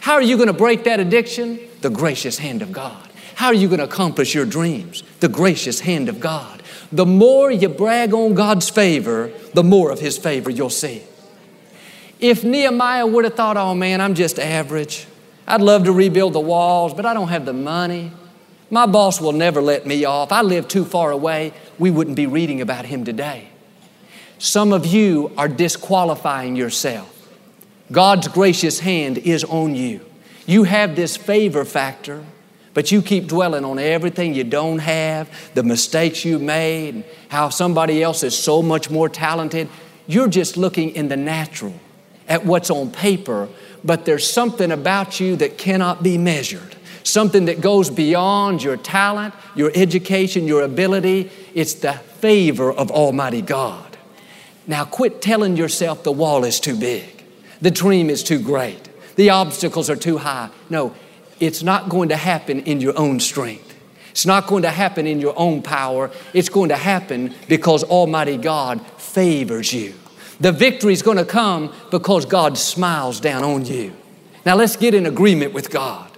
How 0.00 0.14
are 0.14 0.22
you 0.22 0.36
going 0.36 0.46
to 0.46 0.54
break 0.54 0.84
that 0.84 1.00
addiction? 1.00 1.60
The 1.82 1.90
gracious 1.90 2.38
hand 2.38 2.62
of 2.62 2.72
God. 2.72 3.10
How 3.34 3.48
are 3.48 3.54
you 3.54 3.68
going 3.68 3.80
to 3.80 3.84
accomplish 3.84 4.34
your 4.34 4.46
dreams? 4.46 5.02
The 5.20 5.28
gracious 5.28 5.80
hand 5.80 6.08
of 6.08 6.18
God. 6.18 6.62
The 6.90 7.04
more 7.04 7.50
you 7.50 7.68
brag 7.68 8.14
on 8.14 8.32
God's 8.32 8.70
favor, 8.70 9.30
the 9.52 9.62
more 9.62 9.90
of 9.90 10.00
His 10.00 10.16
favor 10.16 10.48
you'll 10.48 10.70
see. 10.70 11.02
If 12.18 12.44
Nehemiah 12.44 13.06
would 13.06 13.24
have 13.24 13.34
thought, 13.34 13.56
oh 13.56 13.74
man, 13.74 14.00
I'm 14.00 14.14
just 14.14 14.38
average, 14.38 15.06
I'd 15.46 15.60
love 15.60 15.84
to 15.84 15.92
rebuild 15.92 16.32
the 16.32 16.40
walls, 16.40 16.94
but 16.94 17.04
I 17.04 17.14
don't 17.14 17.28
have 17.28 17.44
the 17.44 17.52
money. 17.52 18.10
My 18.70 18.86
boss 18.86 19.20
will 19.20 19.32
never 19.32 19.60
let 19.60 19.86
me 19.86 20.04
off. 20.04 20.32
I 20.32 20.42
live 20.42 20.66
too 20.66 20.84
far 20.84 21.10
away. 21.10 21.52
We 21.78 21.90
wouldn't 21.90 22.16
be 22.16 22.26
reading 22.26 22.60
about 22.60 22.86
him 22.86 23.04
today. 23.04 23.48
Some 24.38 24.72
of 24.72 24.86
you 24.86 25.30
are 25.38 25.48
disqualifying 25.48 26.56
yourself. 26.56 27.12
God's 27.92 28.28
gracious 28.28 28.80
hand 28.80 29.18
is 29.18 29.44
on 29.44 29.74
you. 29.76 30.04
You 30.46 30.64
have 30.64 30.96
this 30.96 31.16
favor 31.16 31.64
factor, 31.64 32.24
but 32.74 32.90
you 32.90 33.02
keep 33.02 33.28
dwelling 33.28 33.64
on 33.64 33.78
everything 33.78 34.34
you 34.34 34.44
don't 34.44 34.78
have, 34.80 35.30
the 35.54 35.62
mistakes 35.62 36.24
you 36.24 36.38
made, 36.38 37.04
how 37.28 37.50
somebody 37.50 38.02
else 38.02 38.22
is 38.22 38.36
so 38.36 38.62
much 38.62 38.90
more 38.90 39.08
talented. 39.08 39.68
You're 40.06 40.28
just 40.28 40.56
looking 40.56 40.90
in 40.90 41.08
the 41.08 41.16
natural 41.16 41.74
at 42.28 42.44
what's 42.44 42.70
on 42.70 42.90
paper, 42.90 43.48
but 43.84 44.04
there's 44.04 44.28
something 44.28 44.72
about 44.72 45.20
you 45.20 45.36
that 45.36 45.58
cannot 45.58 46.02
be 46.02 46.18
measured. 46.18 46.74
Something 47.04 47.44
that 47.44 47.60
goes 47.60 47.88
beyond 47.88 48.62
your 48.62 48.76
talent, 48.76 49.32
your 49.54 49.70
education, 49.74 50.46
your 50.46 50.62
ability. 50.62 51.30
It's 51.54 51.74
the 51.74 51.92
favor 51.92 52.72
of 52.72 52.90
Almighty 52.90 53.42
God. 53.42 53.96
Now 54.66 54.84
quit 54.84 55.22
telling 55.22 55.56
yourself 55.56 56.02
the 56.02 56.10
wall 56.10 56.44
is 56.44 56.58
too 56.58 56.76
big, 56.76 57.22
the 57.60 57.70
dream 57.70 58.10
is 58.10 58.24
too 58.24 58.40
great, 58.40 58.88
the 59.14 59.30
obstacles 59.30 59.88
are 59.88 59.96
too 59.96 60.18
high. 60.18 60.50
No, 60.68 60.94
it's 61.38 61.62
not 61.62 61.88
going 61.88 62.08
to 62.08 62.16
happen 62.16 62.60
in 62.60 62.80
your 62.80 62.98
own 62.98 63.20
strength. 63.20 63.74
It's 64.10 64.26
not 64.26 64.46
going 64.46 64.62
to 64.62 64.70
happen 64.70 65.06
in 65.06 65.20
your 65.20 65.34
own 65.38 65.60
power. 65.60 66.10
It's 66.32 66.48
going 66.48 66.70
to 66.70 66.76
happen 66.76 67.34
because 67.48 67.84
Almighty 67.84 68.38
God 68.38 68.80
favors 68.96 69.72
you. 69.74 69.92
The 70.40 70.52
victory 70.52 70.92
is 70.92 71.02
going 71.02 71.16
to 71.16 71.24
come 71.24 71.72
because 71.90 72.26
God 72.26 72.58
smiles 72.58 73.20
down 73.20 73.42
on 73.42 73.64
you. 73.64 73.94
Now 74.44 74.54
let's 74.54 74.76
get 74.76 74.94
in 74.94 75.06
agreement 75.06 75.52
with 75.52 75.70
God. 75.70 76.10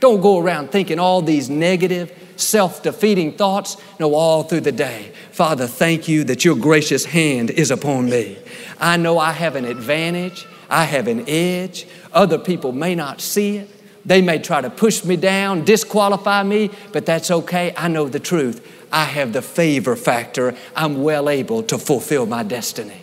Don't 0.00 0.22
go 0.22 0.38
around 0.38 0.72
thinking 0.72 0.98
all 0.98 1.20
these 1.20 1.50
negative, 1.50 2.12
self 2.36 2.82
defeating 2.82 3.36
thoughts. 3.36 3.76
No, 3.98 4.14
all 4.14 4.42
through 4.42 4.62
the 4.62 4.72
day. 4.72 5.12
Father, 5.30 5.66
thank 5.66 6.08
you 6.08 6.24
that 6.24 6.44
your 6.44 6.56
gracious 6.56 7.04
hand 7.04 7.50
is 7.50 7.70
upon 7.70 8.06
me. 8.08 8.38
I 8.80 8.96
know 8.96 9.18
I 9.18 9.32
have 9.32 9.56
an 9.56 9.66
advantage, 9.66 10.46
I 10.70 10.84
have 10.84 11.06
an 11.06 11.28
edge. 11.28 11.86
Other 12.12 12.38
people 12.38 12.72
may 12.72 12.94
not 12.94 13.20
see 13.20 13.58
it. 13.58 13.68
They 14.06 14.22
may 14.22 14.38
try 14.38 14.62
to 14.62 14.70
push 14.70 15.04
me 15.04 15.16
down, 15.16 15.64
disqualify 15.64 16.42
me, 16.42 16.70
but 16.92 17.04
that's 17.04 17.30
okay. 17.30 17.74
I 17.76 17.88
know 17.88 18.08
the 18.08 18.18
truth. 18.18 18.66
I 18.90 19.04
have 19.04 19.34
the 19.34 19.42
favor 19.42 19.94
factor. 19.94 20.56
I'm 20.74 21.02
well 21.02 21.28
able 21.28 21.62
to 21.64 21.76
fulfill 21.78 22.24
my 22.24 22.42
destiny. 22.42 23.02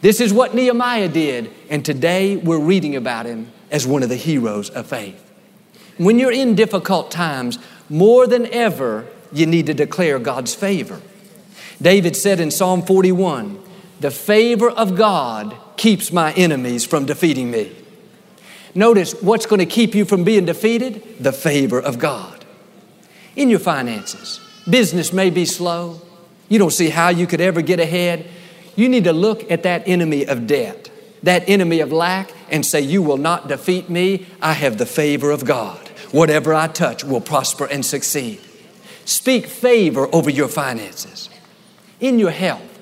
This 0.00 0.20
is 0.20 0.32
what 0.32 0.54
Nehemiah 0.54 1.08
did, 1.08 1.50
and 1.70 1.84
today 1.84 2.36
we're 2.36 2.60
reading 2.60 2.96
about 2.96 3.26
him 3.26 3.50
as 3.70 3.86
one 3.86 4.02
of 4.02 4.08
the 4.08 4.16
heroes 4.16 4.70
of 4.70 4.86
faith. 4.86 5.22
When 5.96 6.18
you're 6.18 6.32
in 6.32 6.54
difficult 6.54 7.10
times, 7.10 7.58
more 7.88 8.26
than 8.26 8.46
ever, 8.52 9.06
you 9.32 9.46
need 9.46 9.66
to 9.66 9.74
declare 9.74 10.18
God's 10.18 10.54
favor. 10.54 11.00
David 11.80 12.16
said 12.16 12.40
in 12.40 12.50
Psalm 12.50 12.82
41, 12.82 13.62
The 14.00 14.10
favor 14.10 14.70
of 14.70 14.96
God 14.96 15.56
keeps 15.76 16.12
my 16.12 16.32
enemies 16.34 16.84
from 16.84 17.06
defeating 17.06 17.50
me. 17.50 17.74
Notice 18.74 19.14
what's 19.22 19.46
going 19.46 19.60
to 19.60 19.66
keep 19.66 19.94
you 19.94 20.04
from 20.04 20.22
being 20.22 20.44
defeated? 20.44 21.18
The 21.18 21.32
favor 21.32 21.80
of 21.80 21.98
God. 21.98 22.44
In 23.34 23.48
your 23.48 23.58
finances, 23.58 24.40
business 24.68 25.12
may 25.12 25.30
be 25.30 25.46
slow. 25.46 26.02
You 26.48 26.58
don't 26.58 26.72
see 26.72 26.90
how 26.90 27.08
you 27.08 27.26
could 27.26 27.40
ever 27.40 27.62
get 27.62 27.80
ahead. 27.80 28.28
You 28.76 28.88
need 28.88 29.04
to 29.04 29.12
look 29.12 29.50
at 29.50 29.62
that 29.64 29.88
enemy 29.88 30.26
of 30.26 30.46
debt, 30.46 30.90
that 31.22 31.48
enemy 31.48 31.80
of 31.80 31.90
lack, 31.90 32.30
and 32.50 32.64
say, 32.64 32.82
You 32.82 33.02
will 33.02 33.16
not 33.16 33.48
defeat 33.48 33.90
me. 33.90 34.26
I 34.40 34.52
have 34.52 34.78
the 34.78 34.86
favor 34.86 35.30
of 35.30 35.44
God. 35.44 35.88
Whatever 36.12 36.54
I 36.54 36.68
touch 36.68 37.02
will 37.02 37.20
prosper 37.20 37.64
and 37.66 37.84
succeed. 37.84 38.40
Speak 39.04 39.46
favor 39.46 40.14
over 40.14 40.30
your 40.30 40.48
finances. 40.48 41.28
In 42.00 42.18
your 42.18 42.30
health, 42.30 42.78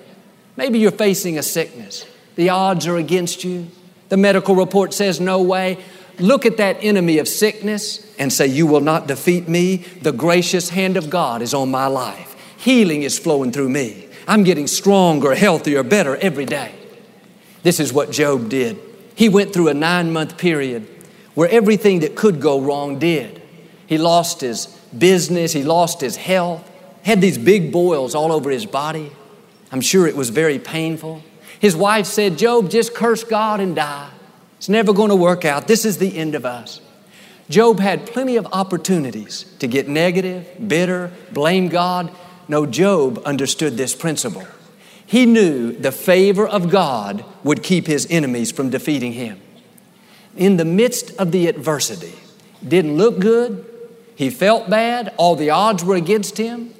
maybe 0.57 0.79
you're 0.79 0.91
facing 0.91 1.39
a 1.39 1.43
sickness. 1.43 2.07
The 2.35 2.51
odds 2.51 2.87
are 2.87 2.97
against 2.97 3.45
you. 3.45 3.69
The 4.09 4.17
medical 4.17 4.55
report 4.55 4.93
says 4.93 5.21
no 5.21 5.41
way. 5.41 5.79
Look 6.19 6.47
at 6.47 6.57
that 6.59 6.79
enemy 6.81 7.19
of 7.19 7.29
sickness 7.29 8.15
and 8.19 8.33
say, 8.33 8.47
You 8.47 8.67
will 8.67 8.81
not 8.81 9.07
defeat 9.07 9.49
me. 9.49 9.77
The 10.03 10.13
gracious 10.13 10.71
hand 10.71 10.97
of 10.97 11.11
God 11.11 11.43
is 11.43 11.55
on 11.55 11.71
my 11.71 11.87
life. 11.87 12.35
Healing 12.57 13.03
is 13.03 13.19
flowing 13.19 13.53
through 13.53 13.69
me. 13.69 14.04
I'm 14.27 14.45
getting 14.45 14.67
stronger, 14.67 15.35
healthier, 15.35 15.83
better 15.83 16.17
every 16.17 16.47
day. 16.47 16.75
This 17.63 17.81
is 17.81 17.93
what 17.93 18.11
Job 18.11 18.49
did. 18.49 18.79
He 19.15 19.29
went 19.29 19.53
through 19.53 19.69
a 19.69 19.75
nine 19.75 20.13
month 20.13 20.39
period 20.39 20.87
where 21.35 21.49
everything 21.49 22.01
that 22.01 22.15
could 22.15 22.41
go 22.41 22.61
wrong 22.61 22.99
did. 22.99 23.43
He 23.87 23.99
lost 23.99 24.41
his 24.41 24.67
business, 24.97 25.53
he 25.53 25.63
lost 25.63 26.01
his 26.01 26.17
health, 26.17 26.71
had 27.03 27.21
these 27.21 27.39
big 27.39 27.73
boils 27.73 28.15
all 28.15 28.33
over 28.33 28.51
his 28.51 28.67
body. 28.67 29.13
I'm 29.71 29.81
sure 29.81 30.07
it 30.07 30.17
was 30.17 30.31
very 30.31 30.59
painful. 30.59 31.23
His 31.59 31.77
wife 31.77 32.07
said, 32.07 32.39
Job, 32.39 32.71
just 32.71 32.95
curse 32.95 33.25
God 33.25 33.61
and 33.61 33.75
die. 33.75 34.11
It's 34.59 34.69
never 34.69 34.93
going 34.93 35.11
to 35.11 35.17
work 35.17 35.45
out. 35.45 35.69
This 35.69 35.85
is 35.85 35.99
the 35.99 36.17
end 36.17 36.35
of 36.35 36.45
us. 36.45 36.81
Job 37.51 37.79
had 37.81 38.07
plenty 38.07 38.37
of 38.37 38.47
opportunities 38.53 39.45
to 39.59 39.67
get 39.67 39.89
negative, 39.89 40.47
bitter, 40.67 41.13
blame 41.33 41.69
God. 41.69 42.11
No, 42.49 42.67
Job 42.67 43.23
understood 43.25 43.77
this 43.77 43.95
principle. 43.95 44.47
He 45.07 45.27
knew 45.27 45.73
the 45.73 45.93
favor 45.93 46.47
of 46.47 46.71
God 46.71 47.25
would 47.43 47.63
keep 47.63 47.87
his 47.87 48.07
enemies 48.11 48.51
from 48.51 48.71
defeating 48.71 49.13
him. 49.13 49.41
In 50.37 50.57
the 50.57 50.65
midst 50.65 51.17
of 51.17 51.31
the 51.31 51.47
adversity, 51.47 52.15
didn't 52.67 52.97
look 52.97 53.19
good, 53.19 53.65
he 54.17 54.31
felt 54.31 54.71
bad, 54.71 55.13
all 55.17 55.37
the 55.37 55.51
odds 55.51 55.85
were 55.85 55.97
against 55.97 56.39
him. 56.39 56.75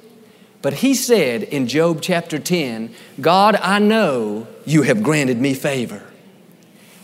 But 0.61 0.75
he 0.75 0.95
said 0.95 1.43
in 1.43 1.67
Job 1.67 2.01
chapter 2.01 2.39
10, 2.39 2.93
God, 3.21 3.55
I 3.57 3.79
know 3.79 4.47
you 4.65 4.81
have 4.81 5.03
granted 5.03 5.39
me 5.39 5.53
favor. 5.53 6.01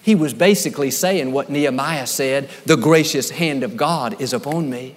He 0.02 0.16
was 0.16 0.34
basically 0.34 0.90
saying 0.90 1.32
what 1.32 1.50
Nehemiah 1.50 2.08
said 2.08 2.50
the 2.66 2.76
gracious 2.76 3.30
hand 3.30 3.64
of 3.64 3.78
God 3.78 4.20
is 4.20 4.34
upon 4.34 4.70
me. 4.70 4.96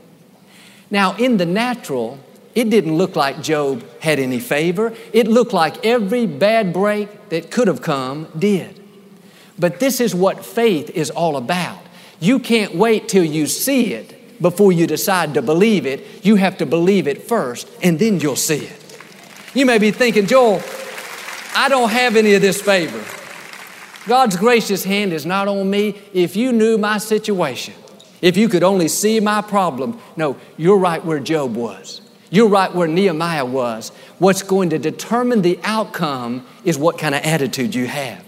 Now, 0.90 1.14
in 1.16 1.36
the 1.36 1.46
natural, 1.46 2.18
it 2.54 2.70
didn't 2.70 2.96
look 2.96 3.16
like 3.16 3.42
Job 3.42 3.84
had 4.00 4.18
any 4.18 4.38
favor. 4.38 4.94
It 5.12 5.26
looked 5.26 5.52
like 5.52 5.84
every 5.84 6.26
bad 6.26 6.72
break 6.72 7.30
that 7.30 7.50
could 7.50 7.66
have 7.66 7.82
come 7.82 8.28
did. 8.38 8.80
But 9.58 9.80
this 9.80 10.00
is 10.00 10.14
what 10.14 10.44
faith 10.44 10.90
is 10.90 11.10
all 11.10 11.36
about. 11.36 11.80
You 12.20 12.38
can't 12.38 12.74
wait 12.74 13.08
till 13.08 13.24
you 13.24 13.46
see 13.46 13.92
it 13.92 14.40
before 14.40 14.72
you 14.72 14.86
decide 14.86 15.34
to 15.34 15.42
believe 15.42 15.86
it. 15.86 16.24
You 16.24 16.36
have 16.36 16.58
to 16.58 16.66
believe 16.66 17.08
it 17.08 17.22
first, 17.22 17.68
and 17.82 17.98
then 17.98 18.20
you'll 18.20 18.36
see 18.36 18.66
it. 18.66 18.98
You 19.52 19.66
may 19.66 19.78
be 19.78 19.90
thinking, 19.90 20.26
Joel, 20.26 20.62
I 21.56 21.68
don't 21.68 21.90
have 21.90 22.16
any 22.16 22.34
of 22.34 22.42
this 22.42 22.60
favor. 22.60 23.02
God's 24.08 24.36
gracious 24.36 24.84
hand 24.84 25.12
is 25.12 25.24
not 25.24 25.48
on 25.48 25.70
me. 25.70 26.00
If 26.12 26.36
you 26.36 26.52
knew 26.52 26.78
my 26.78 26.98
situation, 26.98 27.74
if 28.20 28.36
you 28.36 28.48
could 28.48 28.62
only 28.62 28.88
see 28.88 29.18
my 29.20 29.40
problem, 29.40 29.98
no, 30.16 30.36
you're 30.56 30.78
right 30.78 31.04
where 31.04 31.20
Job 31.20 31.54
was. 31.54 32.00
You're 32.34 32.48
right 32.48 32.74
where 32.74 32.88
Nehemiah 32.88 33.44
was. 33.44 33.90
What's 34.18 34.42
going 34.42 34.70
to 34.70 34.78
determine 34.78 35.42
the 35.42 35.60
outcome 35.62 36.44
is 36.64 36.76
what 36.76 36.98
kind 36.98 37.14
of 37.14 37.22
attitude 37.22 37.76
you 37.76 37.86
have. 37.86 38.24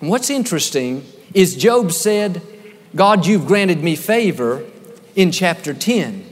And 0.00 0.08
what's 0.08 0.30
interesting 0.30 1.04
is 1.34 1.56
Job 1.56 1.90
said, 1.90 2.40
God, 2.94 3.26
you've 3.26 3.46
granted 3.46 3.82
me 3.82 3.96
favor 3.96 4.64
in 5.16 5.32
chapter 5.32 5.74
10. 5.74 6.24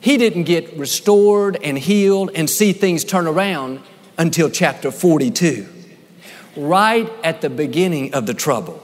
He 0.00 0.16
didn't 0.16 0.44
get 0.44 0.74
restored 0.78 1.58
and 1.62 1.78
healed 1.78 2.30
and 2.34 2.48
see 2.48 2.72
things 2.72 3.04
turn 3.04 3.26
around 3.26 3.80
until 4.16 4.48
chapter 4.48 4.90
42 4.90 5.68
right 6.56 7.12
at 7.22 7.42
the 7.42 7.50
beginning 7.50 8.14
of 8.14 8.26
the 8.26 8.34
trouble, 8.34 8.82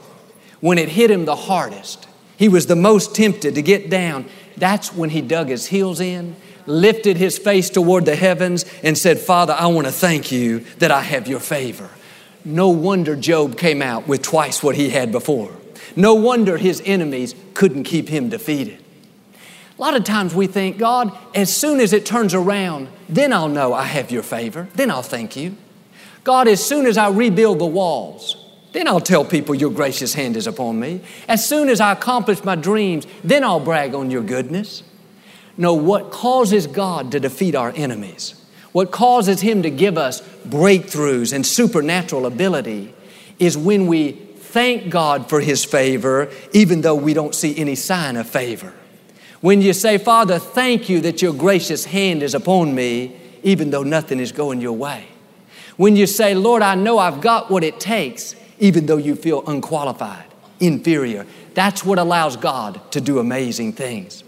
when 0.59 0.77
it 0.77 0.89
hit 0.89 1.09
him 1.09 1.25
the 1.25 1.35
hardest. 1.35 2.07
He 2.37 2.49
was 2.49 2.67
the 2.67 2.75
most 2.75 3.15
tempted 3.15 3.55
to 3.55 3.61
get 3.61 3.89
down. 3.89 4.25
That's 4.57 4.93
when 4.93 5.09
he 5.09 5.21
dug 5.21 5.47
his 5.47 5.67
heels 5.67 5.99
in, 5.99 6.35
lifted 6.65 7.17
his 7.17 7.37
face 7.37 7.69
toward 7.69 8.05
the 8.05 8.15
heavens, 8.15 8.65
and 8.83 8.97
said, 8.97 9.19
Father, 9.19 9.53
I 9.53 9.67
want 9.67 9.87
to 9.87 9.93
thank 9.93 10.31
you 10.31 10.59
that 10.79 10.91
I 10.91 11.01
have 11.01 11.27
your 11.27 11.39
favor. 11.39 11.89
No 12.43 12.69
wonder 12.69 13.15
Job 13.15 13.57
came 13.57 13.81
out 13.81 14.07
with 14.07 14.21
twice 14.21 14.63
what 14.63 14.75
he 14.75 14.89
had 14.89 15.11
before. 15.11 15.51
No 15.95 16.15
wonder 16.15 16.57
his 16.57 16.81
enemies 16.85 17.35
couldn't 17.53 17.83
keep 17.83 18.09
him 18.09 18.29
defeated. 18.29 18.79
A 19.77 19.81
lot 19.81 19.95
of 19.95 20.03
times 20.03 20.35
we 20.35 20.47
think, 20.47 20.77
God, 20.77 21.17
as 21.33 21.55
soon 21.55 21.79
as 21.79 21.91
it 21.91 22.05
turns 22.05 22.33
around, 22.33 22.87
then 23.09 23.33
I'll 23.33 23.49
know 23.49 23.73
I 23.73 23.83
have 23.83 24.11
your 24.11 24.23
favor. 24.23 24.67
Then 24.75 24.91
I'll 24.91 25.01
thank 25.01 25.35
you. 25.35 25.55
God, 26.23 26.47
as 26.47 26.63
soon 26.63 26.85
as 26.85 26.97
I 26.97 27.09
rebuild 27.09 27.59
the 27.59 27.65
walls, 27.65 28.37
then 28.73 28.87
I'll 28.87 29.01
tell 29.01 29.25
people 29.25 29.55
your 29.55 29.71
gracious 29.71 30.13
hand 30.13 30.37
is 30.37 30.47
upon 30.47 30.79
me. 30.79 31.01
As 31.27 31.47
soon 31.47 31.67
as 31.67 31.81
I 31.81 31.91
accomplish 31.91 32.43
my 32.43 32.55
dreams, 32.55 33.07
then 33.23 33.43
I'll 33.43 33.59
brag 33.59 33.95
on 33.95 34.11
your 34.11 34.21
goodness. 34.21 34.83
No, 35.57 35.73
what 35.73 36.11
causes 36.11 36.67
God 36.67 37.11
to 37.11 37.19
defeat 37.19 37.55
our 37.55 37.71
enemies, 37.75 38.35
what 38.71 38.91
causes 38.91 39.41
Him 39.41 39.63
to 39.63 39.69
give 39.69 39.97
us 39.97 40.21
breakthroughs 40.47 41.33
and 41.33 41.45
supernatural 41.45 42.25
ability, 42.25 42.93
is 43.39 43.57
when 43.57 43.87
we 43.87 44.11
thank 44.11 44.89
God 44.89 45.29
for 45.29 45.41
His 45.41 45.65
favor, 45.65 46.29
even 46.53 46.81
though 46.81 46.95
we 46.95 47.13
don't 47.13 47.35
see 47.35 47.57
any 47.57 47.75
sign 47.75 48.15
of 48.15 48.29
favor. 48.29 48.73
When 49.41 49.61
you 49.61 49.73
say, 49.73 49.97
Father, 49.97 50.37
thank 50.37 50.87
you 50.87 51.01
that 51.01 51.21
your 51.21 51.33
gracious 51.33 51.85
hand 51.85 52.21
is 52.21 52.35
upon 52.35 52.75
me, 52.75 53.19
even 53.43 53.71
though 53.71 53.83
nothing 53.83 54.19
is 54.19 54.31
going 54.31 54.61
your 54.61 54.73
way. 54.73 55.07
When 55.77 55.95
you 55.95 56.05
say, 56.05 56.35
Lord, 56.35 56.61
I 56.61 56.75
know 56.75 56.99
I've 56.99 57.21
got 57.21 57.49
what 57.49 57.63
it 57.63 57.79
takes, 57.79 58.35
even 58.59 58.85
though 58.85 58.97
you 58.97 59.15
feel 59.15 59.43
unqualified, 59.47 60.25
inferior, 60.59 61.25
that's 61.55 61.83
what 61.83 61.97
allows 61.97 62.37
God 62.37 62.79
to 62.91 63.01
do 63.01 63.17
amazing 63.17 63.73
things. 63.73 64.23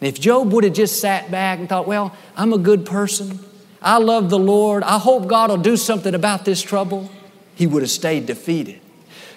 And 0.00 0.08
if 0.08 0.20
Job 0.20 0.52
would 0.52 0.64
have 0.64 0.72
just 0.72 1.00
sat 1.00 1.30
back 1.30 1.58
and 1.58 1.68
thought, 1.68 1.86
well, 1.86 2.14
I'm 2.36 2.52
a 2.52 2.58
good 2.58 2.84
person, 2.84 3.38
I 3.80 3.98
love 3.98 4.30
the 4.30 4.38
Lord, 4.38 4.82
I 4.82 4.98
hope 4.98 5.26
God 5.26 5.50
will 5.50 5.56
do 5.56 5.76
something 5.76 6.14
about 6.14 6.44
this 6.44 6.60
trouble, 6.62 7.10
he 7.54 7.66
would 7.66 7.82
have 7.82 7.90
stayed 7.90 8.26
defeated. 8.26 8.80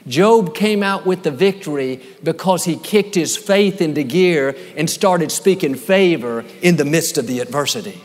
Job 0.07 0.55
came 0.55 0.81
out 0.81 1.05
with 1.05 1.23
the 1.23 1.31
victory 1.31 2.01
because 2.23 2.65
he 2.65 2.75
kicked 2.77 3.15
his 3.15 3.37
faith 3.37 3.81
into 3.81 4.03
gear 4.03 4.55
and 4.75 4.89
started 4.89 5.31
speaking 5.31 5.75
favor 5.75 6.45
in 6.61 6.77
the 6.77 6.85
midst 6.85 7.17
of 7.17 7.27
the 7.27 7.39
adversity. 7.39 8.01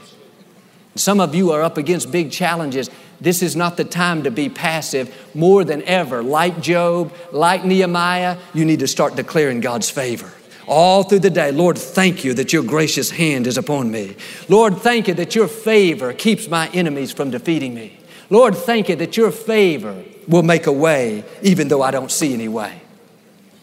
Some 0.96 1.20
of 1.20 1.34
you 1.34 1.50
are 1.52 1.62
up 1.62 1.76
against 1.76 2.12
big 2.12 2.30
challenges 2.30 2.90
this 3.20 3.42
is 3.42 3.56
not 3.56 3.76
the 3.76 3.84
time 3.84 4.24
to 4.24 4.30
be 4.30 4.48
passive. 4.48 5.30
More 5.34 5.64
than 5.64 5.82
ever, 5.84 6.22
like 6.22 6.60
Job, 6.60 7.12
like 7.32 7.64
Nehemiah, 7.64 8.38
you 8.52 8.64
need 8.64 8.80
to 8.80 8.86
start 8.86 9.16
declaring 9.16 9.60
God's 9.60 9.88
favor. 9.90 10.30
All 10.66 11.02
through 11.02 11.20
the 11.20 11.30
day, 11.30 11.52
Lord, 11.52 11.76
thank 11.76 12.24
you 12.24 12.34
that 12.34 12.52
your 12.52 12.62
gracious 12.62 13.10
hand 13.10 13.46
is 13.46 13.58
upon 13.58 13.90
me. 13.90 14.16
Lord, 14.48 14.78
thank 14.78 15.08
you 15.08 15.14
that 15.14 15.34
your 15.34 15.48
favor 15.48 16.12
keeps 16.12 16.48
my 16.48 16.68
enemies 16.68 17.12
from 17.12 17.30
defeating 17.30 17.74
me. 17.74 17.98
Lord, 18.30 18.54
thank 18.54 18.88
you 18.88 18.96
that 18.96 19.16
your 19.16 19.30
favor 19.30 20.02
will 20.26 20.42
make 20.42 20.66
a 20.66 20.72
way 20.72 21.24
even 21.42 21.68
though 21.68 21.82
I 21.82 21.90
don't 21.90 22.10
see 22.10 22.32
any 22.32 22.48
way. 22.48 22.80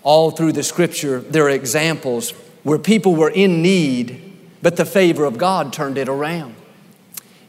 All 0.03 0.31
through 0.31 0.53
the 0.53 0.63
scripture, 0.63 1.19
there 1.19 1.45
are 1.45 1.49
examples 1.49 2.31
where 2.63 2.77
people 2.77 3.15
were 3.15 3.29
in 3.29 3.61
need, 3.61 4.37
but 4.61 4.75
the 4.75 4.85
favor 4.85 5.25
of 5.25 5.37
God 5.37 5.73
turned 5.73 5.97
it 5.97 6.07
around. 6.07 6.55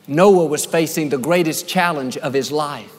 Noah 0.06 0.46
was 0.46 0.66
facing 0.66 1.08
the 1.08 1.18
greatest 1.18 1.68
challenge 1.68 2.16
of 2.18 2.32
his 2.32 2.50
life. 2.50 2.92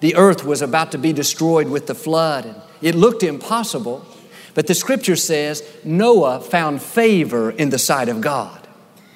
The 0.00 0.16
earth 0.16 0.44
was 0.44 0.62
about 0.62 0.92
to 0.92 0.98
be 0.98 1.12
destroyed 1.12 1.68
with 1.68 1.86
the 1.86 1.94
flood, 1.94 2.46
and 2.46 2.56
it 2.80 2.94
looked 2.94 3.22
impossible. 3.22 4.04
But 4.54 4.66
the 4.66 4.74
scripture 4.74 5.16
says 5.16 5.62
Noah 5.84 6.40
found 6.40 6.82
favor 6.82 7.50
in 7.50 7.70
the 7.70 7.78
sight 7.78 8.08
of 8.08 8.20
God. 8.20 8.68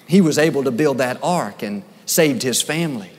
He 0.06 0.20
was 0.20 0.38
able 0.38 0.64
to 0.64 0.70
build 0.70 0.98
that 0.98 1.18
ark 1.22 1.62
and 1.62 1.82
saved 2.06 2.42
his 2.42 2.62
family. 2.62 3.10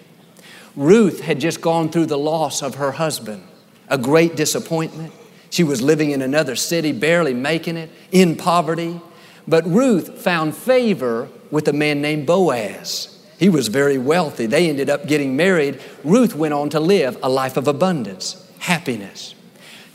Ruth 0.76 1.22
had 1.22 1.40
just 1.40 1.62
gone 1.62 1.90
through 1.90 2.08
the 2.08 2.18
loss 2.18 2.62
of 2.62 2.76
her 2.76 2.94
husband, 2.94 3.44
a 3.88 3.98
great 3.98 4.36
disappointment. 4.36 5.14
She 5.50 5.64
was 5.64 5.82
living 5.82 6.12
in 6.12 6.22
another 6.22 6.56
city, 6.56 6.92
barely 6.92 7.34
making 7.34 7.78
it, 7.78 7.90
in 8.12 8.36
poverty. 8.36 9.00
But 9.48 9.66
Ruth 9.66 10.22
found 10.22 10.56
favor 10.56 11.30
with 11.50 11.68
a 11.68 11.74
man 11.74 12.02
named 12.02 12.26
Boaz. 12.26 13.12
He 13.38 13.50
was 13.50 13.68
very 13.68 13.98
wealthy. 13.98 14.46
They 14.46 14.70
ended 14.70 14.90
up 14.90 15.08
getting 15.08 15.36
married. 15.36 15.80
Ruth 16.04 16.36
went 16.36 16.54
on 16.54 16.70
to 16.72 16.80
live 16.80 17.18
a 17.22 17.30
life 17.30 17.58
of 17.58 17.68
abundance, 17.68 18.50
happiness. 18.60 19.36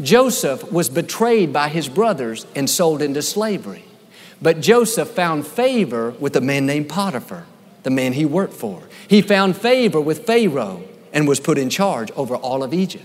Joseph 0.02 0.70
was 0.72 0.88
betrayed 0.88 1.52
by 1.52 1.68
his 1.68 1.88
brothers 1.88 2.46
and 2.54 2.68
sold 2.68 3.02
into 3.02 3.22
slavery. 3.22 3.84
But 4.42 4.60
Joseph 4.60 5.10
found 5.10 5.46
favor 5.46 6.10
with 6.18 6.34
a 6.36 6.40
man 6.40 6.66
named 6.66 6.88
Potiphar, 6.88 7.46
the 7.82 7.90
man 7.90 8.14
he 8.14 8.24
worked 8.24 8.54
for. 8.54 8.82
He 9.08 9.20
found 9.20 9.56
favor 9.56 10.00
with 10.00 10.26
Pharaoh 10.26 10.82
and 11.12 11.28
was 11.28 11.40
put 11.40 11.58
in 11.58 11.68
charge 11.68 12.10
over 12.12 12.36
all 12.36 12.62
of 12.62 12.72
Egypt. 12.72 13.04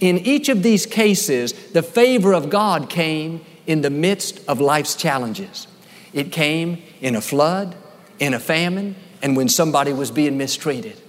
In 0.00 0.18
each 0.18 0.48
of 0.48 0.62
these 0.62 0.86
cases, 0.86 1.52
the 1.70 1.82
favor 1.82 2.34
of 2.34 2.50
God 2.50 2.90
came 2.90 3.44
in 3.66 3.80
the 3.80 3.90
midst 3.90 4.40
of 4.46 4.60
life's 4.60 4.94
challenges. 4.94 5.66
It 6.12 6.30
came 6.30 6.82
in 7.00 7.16
a 7.16 7.20
flood, 7.20 7.74
in 8.18 8.34
a 8.34 8.40
famine, 8.40 8.96
and 9.22 9.36
when 9.36 9.48
somebody 9.48 9.92
was 9.92 10.10
being 10.10 10.36
mistreated. 10.36 11.00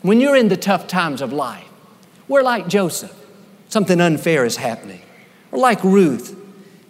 When 0.00 0.20
you're 0.20 0.36
in 0.36 0.48
the 0.48 0.56
tough 0.56 0.86
times 0.86 1.20
of 1.20 1.32
life, 1.32 1.68
we're 2.28 2.42
like 2.42 2.68
Joseph. 2.68 3.14
Something 3.72 4.02
unfair 4.02 4.44
is 4.44 4.56
happening. 4.58 5.00
Or 5.50 5.58
like 5.58 5.82
Ruth, 5.82 6.38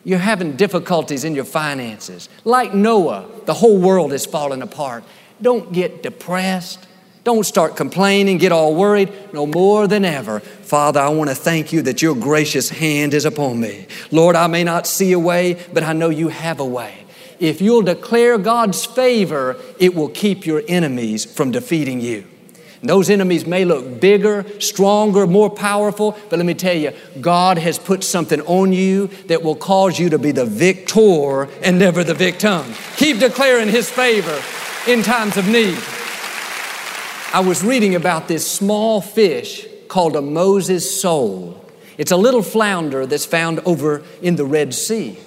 you're 0.03 0.19
having 0.19 0.57
difficulties 0.57 1.23
in 1.23 1.33
your 1.33 1.45
finances. 1.45 2.29
Like 2.43 2.75
Noah, 2.75 3.31
the 3.45 3.55
whole 3.55 3.79
world 3.79 4.13
is 4.13 4.27
falling 4.27 4.63
apart. 4.63 5.05
Don't 5.41 5.73
get 5.73 6.03
depressed. 6.03 6.89
Don't 7.23 7.47
start 7.47 7.77
complaining, 7.77 8.39
get 8.39 8.51
all 8.51 8.75
worried. 8.75 9.13
No 9.33 9.47
more 9.47 9.87
than 9.87 10.05
ever. 10.05 10.41
Father, 10.41 10.99
I 10.99 11.11
want 11.11 11.31
to 11.31 11.37
thank 11.37 11.73
you 11.73 11.83
that 11.83 12.03
your 12.03 12.17
gracious 12.17 12.69
hand 12.69 13.15
is 13.15 13.27
upon 13.27 13.61
me. 13.61 13.87
Lord, 14.11 14.35
I 14.35 14.49
may 14.49 14.65
not 14.65 14.89
see 14.89 15.13
a 15.13 15.21
way, 15.21 15.65
but 15.73 15.85
I 15.85 15.93
know 15.93 16.09
you 16.09 16.31
have 16.31 16.59
a 16.59 16.67
way. 16.67 17.05
If 17.39 17.61
you'll 17.61 17.83
declare 17.83 18.39
God's 18.39 18.85
favor, 18.85 19.57
it 19.79 19.95
will 19.95 20.09
keep 20.09 20.47
your 20.47 20.65
enemies 20.67 21.25
from 21.25 21.53
defeating 21.53 22.01
you. 22.01 22.27
And 22.83 22.91
those 22.91 23.09
enemies 23.11 23.47
may 23.47 23.65
look 23.65 24.01
bigger, 24.01 24.45
stronger, 24.61 25.25
more 25.29 25.49
powerful, 25.49 26.19
but 26.29 26.39
let 26.39 26.45
me 26.45 26.53
tell 26.53 26.77
you, 26.77 26.93
God 27.21 27.57
has 27.57 27.79
put 27.79 28.03
something 28.03 28.41
on 28.43 28.73
you 28.73 29.07
that 29.29 29.45
will 29.45 29.55
cause 29.55 30.01
you 30.01 30.11
to 30.11 30.19
be 30.19 30.33
the 30.33 30.45
victor 30.45 31.45
and 31.63 31.79
never 31.79 32.03
the 32.03 32.13
victim. 32.13 32.65
Keep 32.97 33.21
declaring 33.21 33.69
His 33.69 33.89
favor 33.89 34.43
in 34.89 35.05
times 35.05 35.37
of 35.37 35.47
need. 35.47 35.79
I 37.33 37.41
was 37.41 37.63
reading 37.63 37.95
about 37.95 38.27
this 38.27 38.45
small 38.51 39.01
fish 39.01 39.65
called 39.87 40.17
a 40.17 40.21
Moses 40.21 41.01
sole. 41.01 41.65
It's 41.99 42.11
a 42.11 42.17
little 42.17 42.43
flounder 42.43 43.07
that's 43.07 43.25
found 43.25 43.61
over 43.61 44.03
in 44.23 44.35
the 44.35 44.45
Red 44.45 44.75
Sea. 44.75 45.21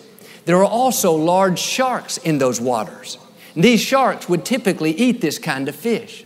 There 0.43 0.57
are 0.57 0.65
also 0.65 1.13
large 1.13 1.59
sharks 1.59 2.17
in 2.17 2.37
those 2.37 2.59
waters. 2.59 3.17
And 3.53 3.63
these 3.63 3.79
sharks 3.79 4.27
would 4.27 4.43
typically 4.43 4.91
eat 4.91 5.21
this 5.21 5.39
kind 5.39 5.69
of 5.69 5.75
fish. 5.75 6.24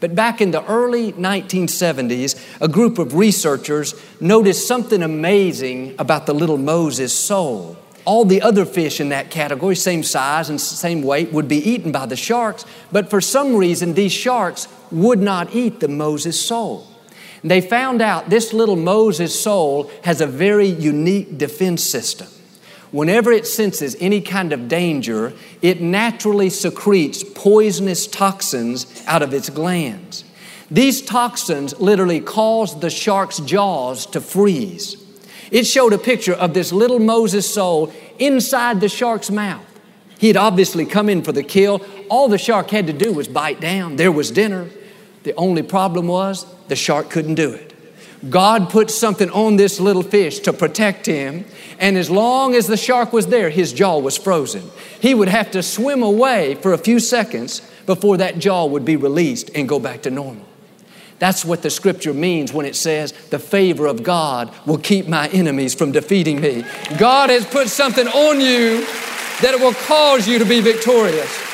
But 0.00 0.14
back 0.14 0.40
in 0.40 0.52
the 0.52 0.64
early 0.66 1.12
1970s, 1.12 2.60
a 2.60 2.68
group 2.68 2.98
of 2.98 3.14
researchers 3.14 3.94
noticed 4.20 4.66
something 4.66 5.02
amazing 5.02 5.96
about 5.98 6.26
the 6.26 6.34
little 6.34 6.58
Moses 6.58 7.12
sole. 7.12 7.76
All 8.04 8.24
the 8.24 8.40
other 8.40 8.64
fish 8.64 9.00
in 9.00 9.08
that 9.10 9.30
category, 9.30 9.76
same 9.76 10.02
size 10.02 10.48
and 10.48 10.60
same 10.60 11.02
weight, 11.02 11.32
would 11.32 11.48
be 11.48 11.58
eaten 11.58 11.92
by 11.92 12.06
the 12.06 12.16
sharks, 12.16 12.64
but 12.92 13.10
for 13.10 13.20
some 13.20 13.56
reason, 13.56 13.94
these 13.94 14.12
sharks 14.12 14.68
would 14.90 15.18
not 15.18 15.54
eat 15.54 15.80
the 15.80 15.88
Moses 15.88 16.40
sole. 16.40 16.86
They 17.44 17.60
found 17.60 18.00
out 18.00 18.30
this 18.30 18.52
little 18.52 18.76
Moses 18.76 19.38
sole 19.38 19.90
has 20.04 20.20
a 20.20 20.26
very 20.26 20.66
unique 20.66 21.38
defense 21.38 21.82
system. 21.84 22.28
Whenever 22.90 23.30
it 23.30 23.46
senses 23.46 23.96
any 24.00 24.20
kind 24.20 24.52
of 24.52 24.68
danger, 24.68 25.32
it 25.60 25.80
naturally 25.80 26.48
secretes 26.48 27.22
poisonous 27.22 28.06
toxins 28.06 29.02
out 29.06 29.22
of 29.22 29.34
its 29.34 29.50
glands. 29.50 30.24
These 30.70 31.02
toxins 31.02 31.78
literally 31.78 32.20
cause 32.20 32.78
the 32.80 32.90
shark's 32.90 33.38
jaws 33.38 34.06
to 34.06 34.20
freeze. 34.20 34.96
It 35.50 35.64
showed 35.64 35.92
a 35.92 35.98
picture 35.98 36.34
of 36.34 36.52
this 36.54 36.72
little 36.72 36.98
Moses 36.98 37.52
sole 37.52 37.92
inside 38.18 38.80
the 38.80 38.88
shark's 38.88 39.30
mouth. 39.30 39.64
He 40.18 40.26
had 40.26 40.36
obviously 40.36 40.84
come 40.84 41.08
in 41.08 41.22
for 41.22 41.32
the 41.32 41.42
kill. 41.42 41.80
All 42.10 42.28
the 42.28 42.38
shark 42.38 42.70
had 42.70 42.86
to 42.88 42.92
do 42.92 43.12
was 43.12 43.28
bite 43.28 43.60
down. 43.60 43.96
There 43.96 44.12
was 44.12 44.30
dinner. 44.30 44.68
The 45.22 45.34
only 45.36 45.62
problem 45.62 46.08
was 46.08 46.46
the 46.68 46.76
shark 46.76 47.08
couldn't 47.08 47.36
do 47.36 47.52
it. 47.52 47.67
God 48.28 48.70
put 48.70 48.90
something 48.90 49.30
on 49.30 49.56
this 49.56 49.78
little 49.78 50.02
fish 50.02 50.40
to 50.40 50.52
protect 50.52 51.06
him, 51.06 51.44
and 51.78 51.96
as 51.96 52.10
long 52.10 52.54
as 52.54 52.66
the 52.66 52.76
shark 52.76 53.12
was 53.12 53.28
there, 53.28 53.48
his 53.48 53.72
jaw 53.72 53.98
was 53.98 54.16
frozen. 54.16 54.68
He 55.00 55.14
would 55.14 55.28
have 55.28 55.52
to 55.52 55.62
swim 55.62 56.02
away 56.02 56.56
for 56.56 56.72
a 56.72 56.78
few 56.78 56.98
seconds 56.98 57.60
before 57.86 58.16
that 58.16 58.38
jaw 58.38 58.66
would 58.66 58.84
be 58.84 58.96
released 58.96 59.50
and 59.54 59.68
go 59.68 59.78
back 59.78 60.02
to 60.02 60.10
normal. 60.10 60.44
That's 61.20 61.44
what 61.44 61.62
the 61.62 61.70
scripture 61.70 62.14
means 62.14 62.52
when 62.52 62.66
it 62.66 62.76
says, 62.76 63.12
The 63.30 63.38
favor 63.38 63.86
of 63.86 64.02
God 64.02 64.52
will 64.66 64.78
keep 64.78 65.08
my 65.08 65.28
enemies 65.28 65.74
from 65.74 65.92
defeating 65.92 66.40
me. 66.40 66.64
God 66.98 67.30
has 67.30 67.44
put 67.44 67.68
something 67.68 68.06
on 68.06 68.40
you 68.40 68.84
that 69.40 69.54
it 69.54 69.60
will 69.60 69.74
cause 69.74 70.28
you 70.28 70.38
to 70.38 70.44
be 70.44 70.60
victorious. 70.60 71.44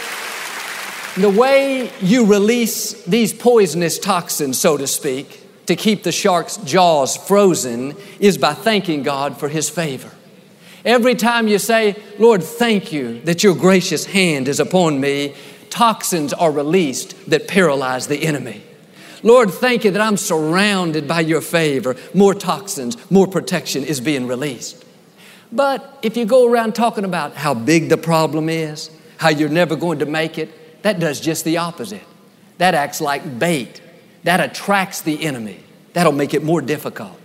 The 1.16 1.30
way 1.30 1.92
you 2.00 2.26
release 2.26 3.04
these 3.04 3.32
poisonous 3.32 3.98
toxins, 3.98 4.58
so 4.58 4.76
to 4.76 4.86
speak, 4.86 5.43
to 5.66 5.76
keep 5.76 6.02
the 6.02 6.12
shark's 6.12 6.56
jaws 6.58 7.16
frozen 7.16 7.96
is 8.20 8.38
by 8.38 8.54
thanking 8.54 9.02
God 9.02 9.38
for 9.38 9.48
His 9.48 9.70
favor. 9.70 10.10
Every 10.84 11.14
time 11.14 11.48
you 11.48 11.58
say, 11.58 11.96
Lord, 12.18 12.42
thank 12.42 12.92
you 12.92 13.20
that 13.22 13.42
your 13.42 13.54
gracious 13.54 14.04
hand 14.04 14.48
is 14.48 14.60
upon 14.60 15.00
me, 15.00 15.34
toxins 15.70 16.32
are 16.34 16.50
released 16.50 17.30
that 17.30 17.48
paralyze 17.48 18.06
the 18.06 18.24
enemy. 18.24 18.62
Lord, 19.22 19.50
thank 19.50 19.84
you 19.84 19.90
that 19.92 20.02
I'm 20.02 20.18
surrounded 20.18 21.08
by 21.08 21.20
your 21.20 21.40
favor. 21.40 21.96
More 22.12 22.34
toxins, 22.34 23.10
more 23.10 23.26
protection 23.26 23.82
is 23.82 23.98
being 23.98 24.26
released. 24.26 24.84
But 25.50 25.98
if 26.02 26.16
you 26.18 26.26
go 26.26 26.46
around 26.46 26.74
talking 26.74 27.04
about 27.04 27.34
how 27.34 27.54
big 27.54 27.88
the 27.88 27.96
problem 27.96 28.50
is, 28.50 28.90
how 29.16 29.30
you're 29.30 29.48
never 29.48 29.76
going 29.76 30.00
to 30.00 30.06
make 30.06 30.36
it, 30.36 30.82
that 30.82 31.00
does 31.00 31.20
just 31.20 31.46
the 31.46 31.56
opposite. 31.56 32.02
That 32.58 32.74
acts 32.74 33.00
like 33.00 33.38
bait. 33.38 33.80
That 34.24 34.40
attracts 34.40 35.00
the 35.00 35.24
enemy. 35.24 35.60
That'll 35.92 36.12
make 36.12 36.34
it 36.34 36.42
more 36.42 36.60
difficult. 36.60 37.18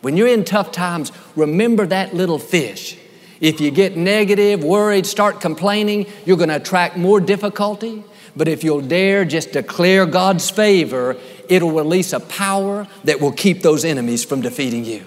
When 0.00 0.16
you're 0.16 0.28
in 0.28 0.44
tough 0.44 0.72
times, 0.72 1.12
remember 1.36 1.86
that 1.86 2.14
little 2.14 2.38
fish. 2.38 2.96
If 3.40 3.60
you 3.60 3.70
get 3.70 3.96
negative, 3.96 4.64
worried, 4.64 5.06
start 5.06 5.40
complaining, 5.40 6.06
you're 6.24 6.36
going 6.36 6.48
to 6.48 6.56
attract 6.56 6.96
more 6.96 7.20
difficulty. 7.20 8.04
But 8.36 8.48
if 8.48 8.64
you'll 8.64 8.80
dare 8.80 9.24
just 9.24 9.52
declare 9.52 10.06
God's 10.06 10.48
favor, 10.50 11.16
it'll 11.48 11.72
release 11.72 12.12
a 12.12 12.20
power 12.20 12.86
that 13.04 13.20
will 13.20 13.32
keep 13.32 13.62
those 13.62 13.84
enemies 13.84 14.24
from 14.24 14.40
defeating 14.40 14.84
you. 14.84 15.04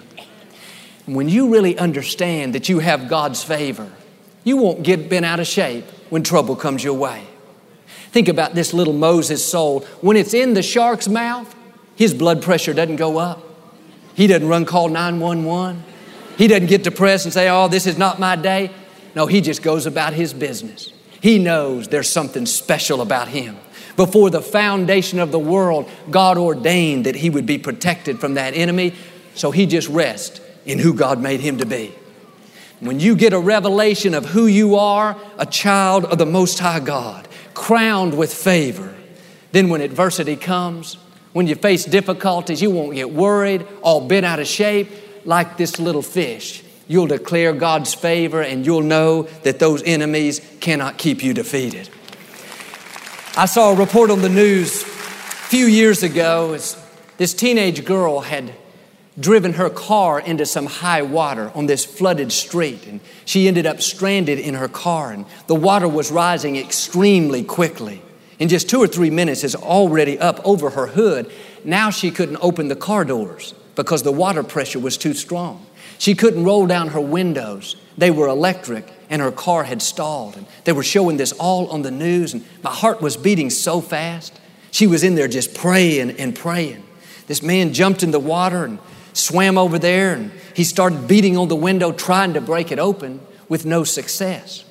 When 1.06 1.28
you 1.28 1.52
really 1.52 1.76
understand 1.78 2.54
that 2.54 2.68
you 2.68 2.78
have 2.78 3.08
God's 3.08 3.42
favor, 3.42 3.90
you 4.42 4.56
won't 4.56 4.82
get 4.82 5.08
bent 5.08 5.24
out 5.24 5.40
of 5.40 5.46
shape 5.46 5.84
when 6.10 6.22
trouble 6.22 6.56
comes 6.56 6.84
your 6.84 6.94
way. 6.94 7.24
Think 8.14 8.28
about 8.28 8.54
this 8.54 8.72
little 8.72 8.92
Moses 8.92 9.44
sole. 9.44 9.80
When 10.00 10.16
it's 10.16 10.34
in 10.34 10.54
the 10.54 10.62
shark's 10.62 11.08
mouth, 11.08 11.52
his 11.96 12.14
blood 12.14 12.42
pressure 12.42 12.72
doesn't 12.72 12.94
go 12.94 13.18
up. 13.18 13.42
He 14.14 14.28
doesn't 14.28 14.46
run 14.46 14.66
call 14.66 14.88
911. 14.88 15.82
He 16.38 16.46
doesn't 16.46 16.68
get 16.68 16.84
depressed 16.84 17.24
and 17.26 17.34
say, 17.34 17.48
Oh, 17.48 17.66
this 17.66 17.88
is 17.88 17.98
not 17.98 18.20
my 18.20 18.36
day. 18.36 18.70
No, 19.16 19.26
he 19.26 19.40
just 19.40 19.64
goes 19.64 19.84
about 19.84 20.12
his 20.12 20.32
business. 20.32 20.92
He 21.20 21.40
knows 21.40 21.88
there's 21.88 22.08
something 22.08 22.46
special 22.46 23.00
about 23.00 23.26
him. 23.26 23.56
Before 23.96 24.30
the 24.30 24.42
foundation 24.42 25.18
of 25.18 25.32
the 25.32 25.40
world, 25.40 25.90
God 26.08 26.38
ordained 26.38 27.06
that 27.06 27.16
he 27.16 27.30
would 27.30 27.46
be 27.46 27.58
protected 27.58 28.20
from 28.20 28.34
that 28.34 28.54
enemy, 28.54 28.94
so 29.34 29.50
he 29.50 29.66
just 29.66 29.88
rests 29.88 30.40
in 30.64 30.78
who 30.78 30.94
God 30.94 31.20
made 31.20 31.40
him 31.40 31.58
to 31.58 31.66
be. 31.66 31.92
When 32.78 33.00
you 33.00 33.16
get 33.16 33.32
a 33.32 33.40
revelation 33.40 34.14
of 34.14 34.26
who 34.26 34.46
you 34.46 34.76
are, 34.76 35.16
a 35.36 35.46
child 35.46 36.04
of 36.04 36.18
the 36.18 36.26
Most 36.26 36.60
High 36.60 36.78
God, 36.78 37.26
crowned 37.54 38.16
with 38.16 38.32
favor, 38.32 38.94
then 39.52 39.68
when 39.68 39.80
adversity 39.80 40.36
comes, 40.36 40.94
when 41.32 41.46
you 41.46 41.54
face 41.54 41.84
difficulties, 41.84 42.60
you 42.60 42.70
won't 42.70 42.94
get 42.94 43.12
worried, 43.12 43.66
all 43.82 44.06
bent 44.06 44.26
out 44.26 44.38
of 44.38 44.46
shape 44.46 44.88
like 45.24 45.56
this 45.56 45.78
little 45.78 46.02
fish 46.02 46.64
you'll 46.86 47.06
declare 47.06 47.52
God's 47.52 47.94
favor 47.94 48.42
and 48.42 48.64
you'll 48.66 48.82
know 48.82 49.22
that 49.42 49.58
those 49.58 49.82
enemies 49.84 50.40
cannot 50.60 50.98
keep 50.98 51.22
you 51.22 51.34
defeated. 51.34 51.88
I 53.36 53.46
saw 53.46 53.72
a 53.72 53.76
report 53.76 54.10
on 54.10 54.22
the 54.22 54.28
news 54.28 54.82
a 54.82 54.86
few 54.86 55.66
years 55.66 56.02
ago. 56.02 56.56
This 57.16 57.34
teenage 57.34 57.84
girl 57.84 58.20
had 58.20 58.52
driven 59.18 59.54
her 59.54 59.70
car 59.70 60.20
into 60.20 60.44
some 60.44 60.66
high 60.66 61.02
water 61.02 61.50
on 61.54 61.66
this 61.66 61.84
flooded 61.84 62.32
street, 62.32 62.86
and 62.86 63.00
she 63.24 63.46
ended 63.46 63.66
up 63.66 63.80
stranded 63.80 64.38
in 64.38 64.54
her 64.54 64.68
car, 64.68 65.12
and 65.12 65.26
the 65.46 65.54
water 65.54 65.88
was 65.88 66.10
rising 66.10 66.56
extremely 66.56 67.44
quickly. 67.44 68.02
In 68.38 68.48
just 68.48 68.68
two 68.68 68.82
or 68.82 68.88
three 68.88 69.10
minutes, 69.10 69.44
it's 69.44 69.54
already 69.54 70.18
up 70.18 70.40
over 70.44 70.70
her 70.70 70.88
hood. 70.88 71.30
Now 71.64 71.90
she 71.90 72.10
couldn't 72.10 72.38
open 72.42 72.68
the 72.68 72.76
car 72.76 73.04
doors 73.04 73.54
because 73.76 74.02
the 74.02 74.12
water 74.12 74.42
pressure 74.42 74.80
was 74.80 74.96
too 74.96 75.14
strong. 75.14 75.64
She 75.98 76.14
couldn't 76.14 76.44
roll 76.44 76.66
down 76.66 76.88
her 76.88 77.00
windows. 77.00 77.76
They 77.96 78.10
were 78.10 78.26
electric 78.26 78.90
and 79.08 79.22
her 79.22 79.30
car 79.30 79.64
had 79.64 79.80
stalled. 79.80 80.36
And 80.36 80.46
they 80.64 80.72
were 80.72 80.82
showing 80.82 81.16
this 81.16 81.32
all 81.32 81.68
on 81.68 81.82
the 81.82 81.90
news, 81.90 82.34
and 82.34 82.44
my 82.62 82.70
heart 82.70 83.00
was 83.00 83.16
beating 83.16 83.50
so 83.50 83.80
fast. 83.80 84.38
She 84.72 84.86
was 84.86 85.04
in 85.04 85.14
there 85.14 85.28
just 85.28 85.54
praying 85.54 86.12
and 86.12 86.34
praying. 86.34 86.82
This 87.28 87.42
man 87.42 87.72
jumped 87.72 88.02
in 88.02 88.10
the 88.10 88.18
water 88.18 88.64
and 88.64 88.78
swam 89.14 89.56
over 89.56 89.78
there, 89.78 90.12
and 90.12 90.30
he 90.54 90.64
started 90.64 91.08
beating 91.08 91.38
on 91.38 91.48
the 91.48 91.56
window, 91.56 91.90
trying 91.90 92.34
to 92.34 92.40
break 92.42 92.70
it 92.70 92.78
open 92.78 93.20
with 93.48 93.64
no 93.64 93.84
success. 93.84 94.64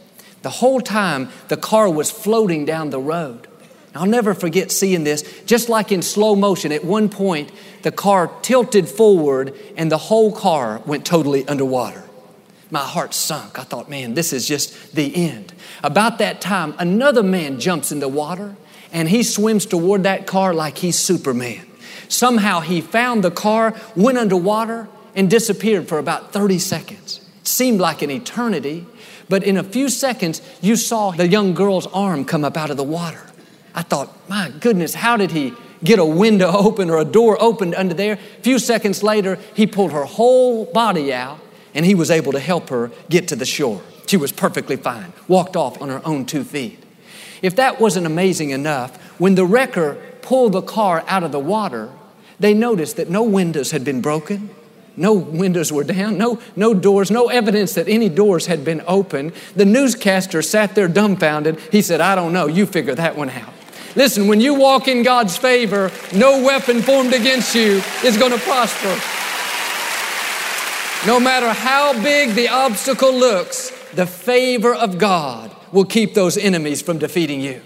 The 0.44 0.50
whole 0.52 0.82
time, 0.82 1.30
the 1.48 1.58
car 1.58 1.90
was 1.90 2.12
floating 2.12 2.66
down 2.66 2.92
the 2.92 3.00
road. 3.00 3.48
I'll 3.96 4.06
never 4.06 4.34
forget 4.34 4.72
seeing 4.72 5.04
this, 5.04 5.24
just 5.46 5.70
like 5.70 5.92
in 5.92 6.02
slow 6.02 6.36
motion. 6.36 6.72
At 6.72 6.84
one 6.84 7.10
point, 7.10 7.52
the 7.84 7.92
car 7.92 8.32
tilted 8.42 8.90
forward 8.90 9.56
and 9.78 9.92
the 9.92 9.98
whole 9.98 10.32
car 10.32 10.82
went 10.86 11.06
totally 11.06 11.48
underwater. 11.48 12.04
my 12.74 12.80
heart 12.80 13.14
sunk. 13.14 13.60
I 13.60 13.64
thought, 13.64 13.88
man, 13.88 14.16
this 14.16 14.34
is 14.34 14.48
just 14.48 14.96
the 14.96 15.16
end. 15.16 15.54
About 15.84 16.18
that 16.18 16.42
time, 16.42 16.74
another 16.80 17.22
man 17.22 17.60
jumps 17.60 17.92
in 17.92 18.00
the 18.00 18.08
water 18.08 18.56
and 18.92 19.08
he 19.08 19.22
swims 19.22 19.68
toward 19.68 20.04
that 20.04 20.26
car 20.26 20.56
like 20.56 20.80
he's 20.80 20.98
Superman. 20.98 21.68
Somehow 22.14 22.60
he 22.60 22.80
found 22.80 23.24
the 23.24 23.32
car, 23.32 23.74
went 23.96 24.20
underwater, 24.20 24.88
and 25.16 25.32
disappeared 25.32 25.88
for 25.88 25.98
about 25.98 26.32
30 26.32 26.60
seconds. 26.60 27.20
It 27.42 27.48
seemed 27.48 27.80
like 27.80 28.04
an 28.04 28.12
eternity, 28.12 28.86
but 29.30 29.44
in 29.44 29.58
a 29.58 29.64
few 29.64 29.90
seconds, 29.90 30.40
you 30.62 30.76
saw 30.76 31.10
the 31.10 31.28
young 31.28 31.56
girl's 31.56 31.88
arm 31.88 32.24
come 32.24 32.46
up 32.46 32.56
out 32.56 32.70
of 32.70 32.78
the 32.78 32.84
water. 32.84 33.22
I 33.74 33.82
thought, 33.82 34.16
my 34.30 34.52
goodness, 34.60 34.94
how 34.94 35.18
did 35.18 35.32
he 35.32 35.54
get 35.84 35.98
a 35.98 36.06
window 36.06 36.52
open 36.54 36.92
or 36.92 37.00
a 37.00 37.06
door 37.06 37.36
opened 37.42 37.74
under 37.74 37.96
there? 37.96 38.14
A 38.14 38.42
few 38.44 38.60
seconds 38.60 39.02
later, 39.02 39.40
he 39.56 39.66
pulled 39.66 39.92
her 39.92 40.06
whole 40.06 40.66
body 40.66 41.12
out 41.12 41.40
and 41.74 41.84
he 41.84 41.96
was 41.96 42.12
able 42.12 42.32
to 42.34 42.40
help 42.40 42.70
her 42.70 42.92
get 43.10 43.28
to 43.30 43.36
the 43.36 43.46
shore. 43.46 43.82
She 44.06 44.18
was 44.18 44.32
perfectly 44.32 44.76
fine, 44.76 45.14
walked 45.28 45.56
off 45.56 45.82
on 45.82 45.90
her 45.90 46.02
own 46.06 46.28
two 46.28 46.44
feet. 46.44 46.78
If 47.42 47.56
that 47.56 47.82
wasn't 47.82 48.06
amazing 48.06 48.52
enough, 48.52 48.96
when 49.20 49.34
the 49.34 49.48
wrecker 49.48 49.96
pulled 50.22 50.52
the 50.52 50.62
car 50.62 51.04
out 51.08 51.24
of 51.24 51.32
the 51.32 51.40
water, 51.40 51.90
they 52.44 52.54
noticed 52.54 52.98
that 52.98 53.10
no 53.10 53.24
windows 53.24 53.72
had 53.72 53.86
been 53.86 54.02
broken, 54.02 54.50
no 54.98 55.14
windows 55.14 55.72
were 55.72 55.86
down, 55.86 56.18
no, 56.18 56.40
no 56.56 56.74
doors, 56.74 57.10
no 57.10 57.30
evidence 57.30 57.74
that 57.74 57.88
any 57.88 58.10
doors 58.10 58.48
had 58.48 58.66
been 58.66 58.84
opened. 58.86 59.32
The 59.56 59.66
newscaster 59.66 60.42
sat 60.42 60.76
there 60.76 60.90
dumbfounded. 60.90 61.60
He 61.72 61.82
said, 61.82 62.02
I 62.02 62.16
don't 62.16 62.34
know, 62.34 62.48
you 62.48 62.66
figure 62.66 62.96
that 62.96 63.16
one 63.16 63.30
out. 63.30 63.54
Listen, 63.96 64.28
when 64.28 64.42
you 64.42 64.56
walk 64.56 64.88
in 64.90 65.04
God's 65.04 65.38
favor, 65.38 65.90
no 66.14 66.44
weapon 66.44 66.82
formed 66.82 67.14
against 67.14 67.56
you 67.56 67.82
is 68.04 68.18
going 68.18 68.32
to 68.32 68.40
prosper. 68.40 68.94
No 71.08 71.20
matter 71.20 71.52
how 71.54 71.94
big 72.04 72.36
the 72.36 72.50
obstacle 72.50 73.14
looks, 73.14 73.72
the 73.94 74.06
favor 74.06 74.74
of 74.76 74.98
God 74.98 75.50
will 75.72 75.86
keep 75.86 76.14
those 76.14 76.38
enemies 76.38 76.82
from 76.82 76.98
defeating 76.98 77.40
you. 77.40 77.62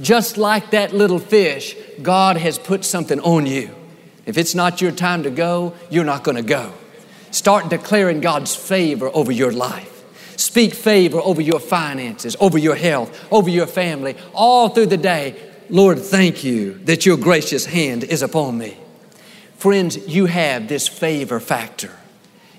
Just 0.00 0.36
like 0.36 0.72
that 0.72 0.92
little 0.92 1.18
fish, 1.18 1.74
God 2.02 2.36
has 2.36 2.58
put 2.58 2.84
something 2.84 3.20
on 3.20 3.46
you. 3.46 3.74
If 4.26 4.38
it's 4.38 4.54
not 4.54 4.80
your 4.80 4.92
time 4.92 5.22
to 5.24 5.30
go, 5.30 5.74
you're 5.90 6.04
not 6.04 6.24
going 6.24 6.36
to 6.36 6.42
go. 6.42 6.72
Start 7.30 7.68
declaring 7.68 8.20
God's 8.20 8.54
favor 8.54 9.10
over 9.12 9.32
your 9.32 9.52
life. 9.52 9.90
Speak 10.38 10.74
favor 10.74 11.18
over 11.18 11.40
your 11.40 11.60
finances, 11.60 12.36
over 12.40 12.58
your 12.58 12.74
health, 12.74 13.26
over 13.32 13.48
your 13.48 13.66
family, 13.66 14.16
all 14.32 14.68
through 14.68 14.86
the 14.86 14.96
day. 14.96 15.36
Lord, 15.68 15.98
thank 15.98 16.44
you 16.44 16.74
that 16.84 17.06
your 17.06 17.16
gracious 17.16 17.66
hand 17.66 18.04
is 18.04 18.22
upon 18.22 18.58
me. 18.58 18.76
Friends, 19.56 19.96
you 20.08 20.26
have 20.26 20.68
this 20.68 20.88
favor 20.88 21.40
factor. 21.40 21.90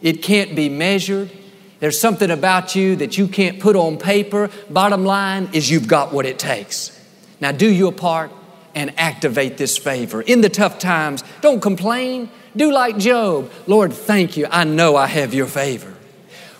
It 0.02 0.22
can't 0.22 0.56
be 0.56 0.70
measured. 0.70 1.32
There's 1.80 2.00
something 2.00 2.32
about 2.32 2.76
you 2.76 2.96
that 2.98 3.18
you 3.18 3.28
can't 3.28 3.60
put 3.60 3.76
on 3.76 3.98
paper. 3.98 4.50
Bottom 4.70 5.06
line 5.06 5.50
is 5.54 5.70
you've 5.70 5.88
got 5.88 6.14
what 6.14 6.26
it 6.26 6.40
takes. 6.40 6.92
Now 7.40 7.52
do 7.52 7.72
your 7.72 7.92
part 7.92 8.32
and 8.76 8.94
activate 9.00 9.58
this 9.58 9.78
favor. 9.78 10.22
In 10.22 10.42
the 10.42 10.50
tough 10.50 10.78
times, 10.78 11.24
don't 11.42 11.62
complain. 11.62 12.30
Do 12.56 12.72
like 12.72 12.98
Job. 12.98 13.52
Lord, 13.66 13.94
thank 13.94 14.38
you. 14.38 14.48
I 14.52 14.66
know 14.66 14.96
I 14.96 15.08
have 15.08 15.34
your 15.34 15.48
favor. 15.48 15.94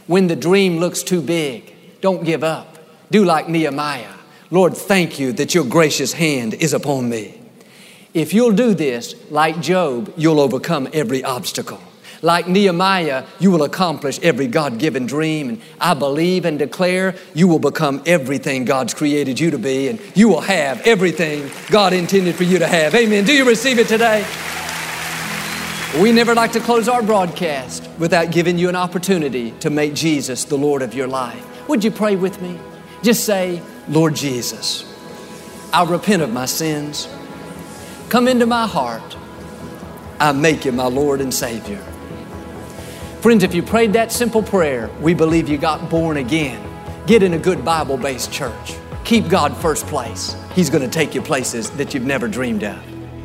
When 0.08 0.28
the 0.28 0.36
dream 0.36 0.78
looks 0.80 1.04
too 1.04 1.22
big, 1.22 1.74
don't 2.02 2.24
give 2.24 2.44
up. 2.44 2.80
Do 3.12 3.24
like 3.26 3.50
Nehemiah. 3.50 4.14
Lord, 4.50 4.76
thank 4.76 5.20
you 5.20 5.34
that 5.34 5.54
your 5.54 5.66
gracious 5.66 6.14
hand 6.14 6.54
is 6.54 6.74
upon 6.74 7.10
me. 7.10 7.42
If 8.14 8.34
you'll 8.34 8.54
do 8.54 8.74
this, 8.74 9.14
like 9.30 9.60
Job, 9.60 10.14
you'll 10.16 10.40
overcome 10.40 10.88
every 10.94 11.24
obstacle. 11.24 11.82
Like 12.26 12.48
Nehemiah, 12.48 13.24
you 13.38 13.52
will 13.52 13.62
accomplish 13.62 14.20
every 14.22 14.48
God 14.48 14.80
given 14.80 15.06
dream. 15.06 15.48
And 15.48 15.62
I 15.80 15.94
believe 15.94 16.44
and 16.46 16.58
declare 16.58 17.14
you 17.36 17.48
will 17.48 17.60
become 17.60 18.02
everything 18.08 18.66
God's 18.66 18.96
created 18.96 19.40
you 19.40 19.52
to 19.52 19.60
be, 19.60 19.90
and 19.90 20.02
you 20.16 20.28
will 20.28 20.42
have 20.42 20.82
everything 20.88 21.52
God 21.70 21.94
intended 21.94 22.34
for 22.34 22.44
you 22.44 22.58
to 22.58 22.66
have. 22.66 22.96
Amen. 22.96 23.26
Do 23.26 23.32
you 23.32 23.48
receive 23.48 23.78
it 23.78 23.88
today? 23.88 24.26
We 26.02 26.12
never 26.12 26.34
like 26.34 26.52
to 26.54 26.60
close 26.60 26.90
our 26.90 27.04
broadcast 27.04 27.88
without 28.00 28.32
giving 28.32 28.58
you 28.58 28.70
an 28.70 28.76
opportunity 28.76 29.52
to 29.60 29.70
make 29.70 29.94
Jesus 29.94 30.46
the 30.46 30.58
Lord 30.58 30.82
of 30.82 30.96
your 30.96 31.08
life. 31.08 31.70
Would 31.70 31.84
you 31.84 31.92
pray 31.92 32.16
with 32.16 32.42
me? 32.42 32.60
Just 33.04 33.26
say, 33.26 33.62
Lord 33.88 34.16
Jesus, 34.16 34.84
I 35.72 35.84
repent 35.84 36.24
of 36.24 36.34
my 36.34 36.48
sins. 36.48 37.08
Come 38.10 38.28
into 38.28 38.48
my 38.48 38.66
heart. 38.66 39.16
I 40.20 40.32
make 40.32 40.66
you 40.66 40.72
my 40.72 40.88
Lord 40.88 41.22
and 41.22 41.32
Savior. 41.32 41.86
Friends, 43.26 43.44
if 43.44 43.56
you 43.56 43.64
prayed 43.64 43.92
that 43.94 44.12
simple 44.12 44.44
prayer, 44.44 44.88
we 45.02 45.16
believe 45.16 45.50
you 45.50 45.58
got 45.58 45.90
born 45.90 46.18
again. 46.18 46.62
Get 47.08 47.24
in 47.24 47.34
a 47.34 47.40
good 47.40 47.66
Bible 47.66 47.98
based 47.98 48.32
church. 48.32 48.76
Keep 49.04 49.30
God 49.30 49.58
first 49.58 49.88
place. 49.88 50.36
He's 50.54 50.70
going 50.70 50.84
to 50.84 50.88
take 50.88 51.16
you 51.16 51.24
places 51.24 51.72
that 51.72 51.92
you've 51.92 52.06
never 52.06 52.28
dreamed 52.28 52.64
of. 52.64 52.80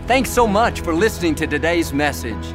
Thanks 0.07 0.31
so 0.31 0.47
much 0.47 0.81
for 0.81 0.95
listening 0.95 1.35
to 1.35 1.47
today's 1.47 1.93
message. 1.93 2.55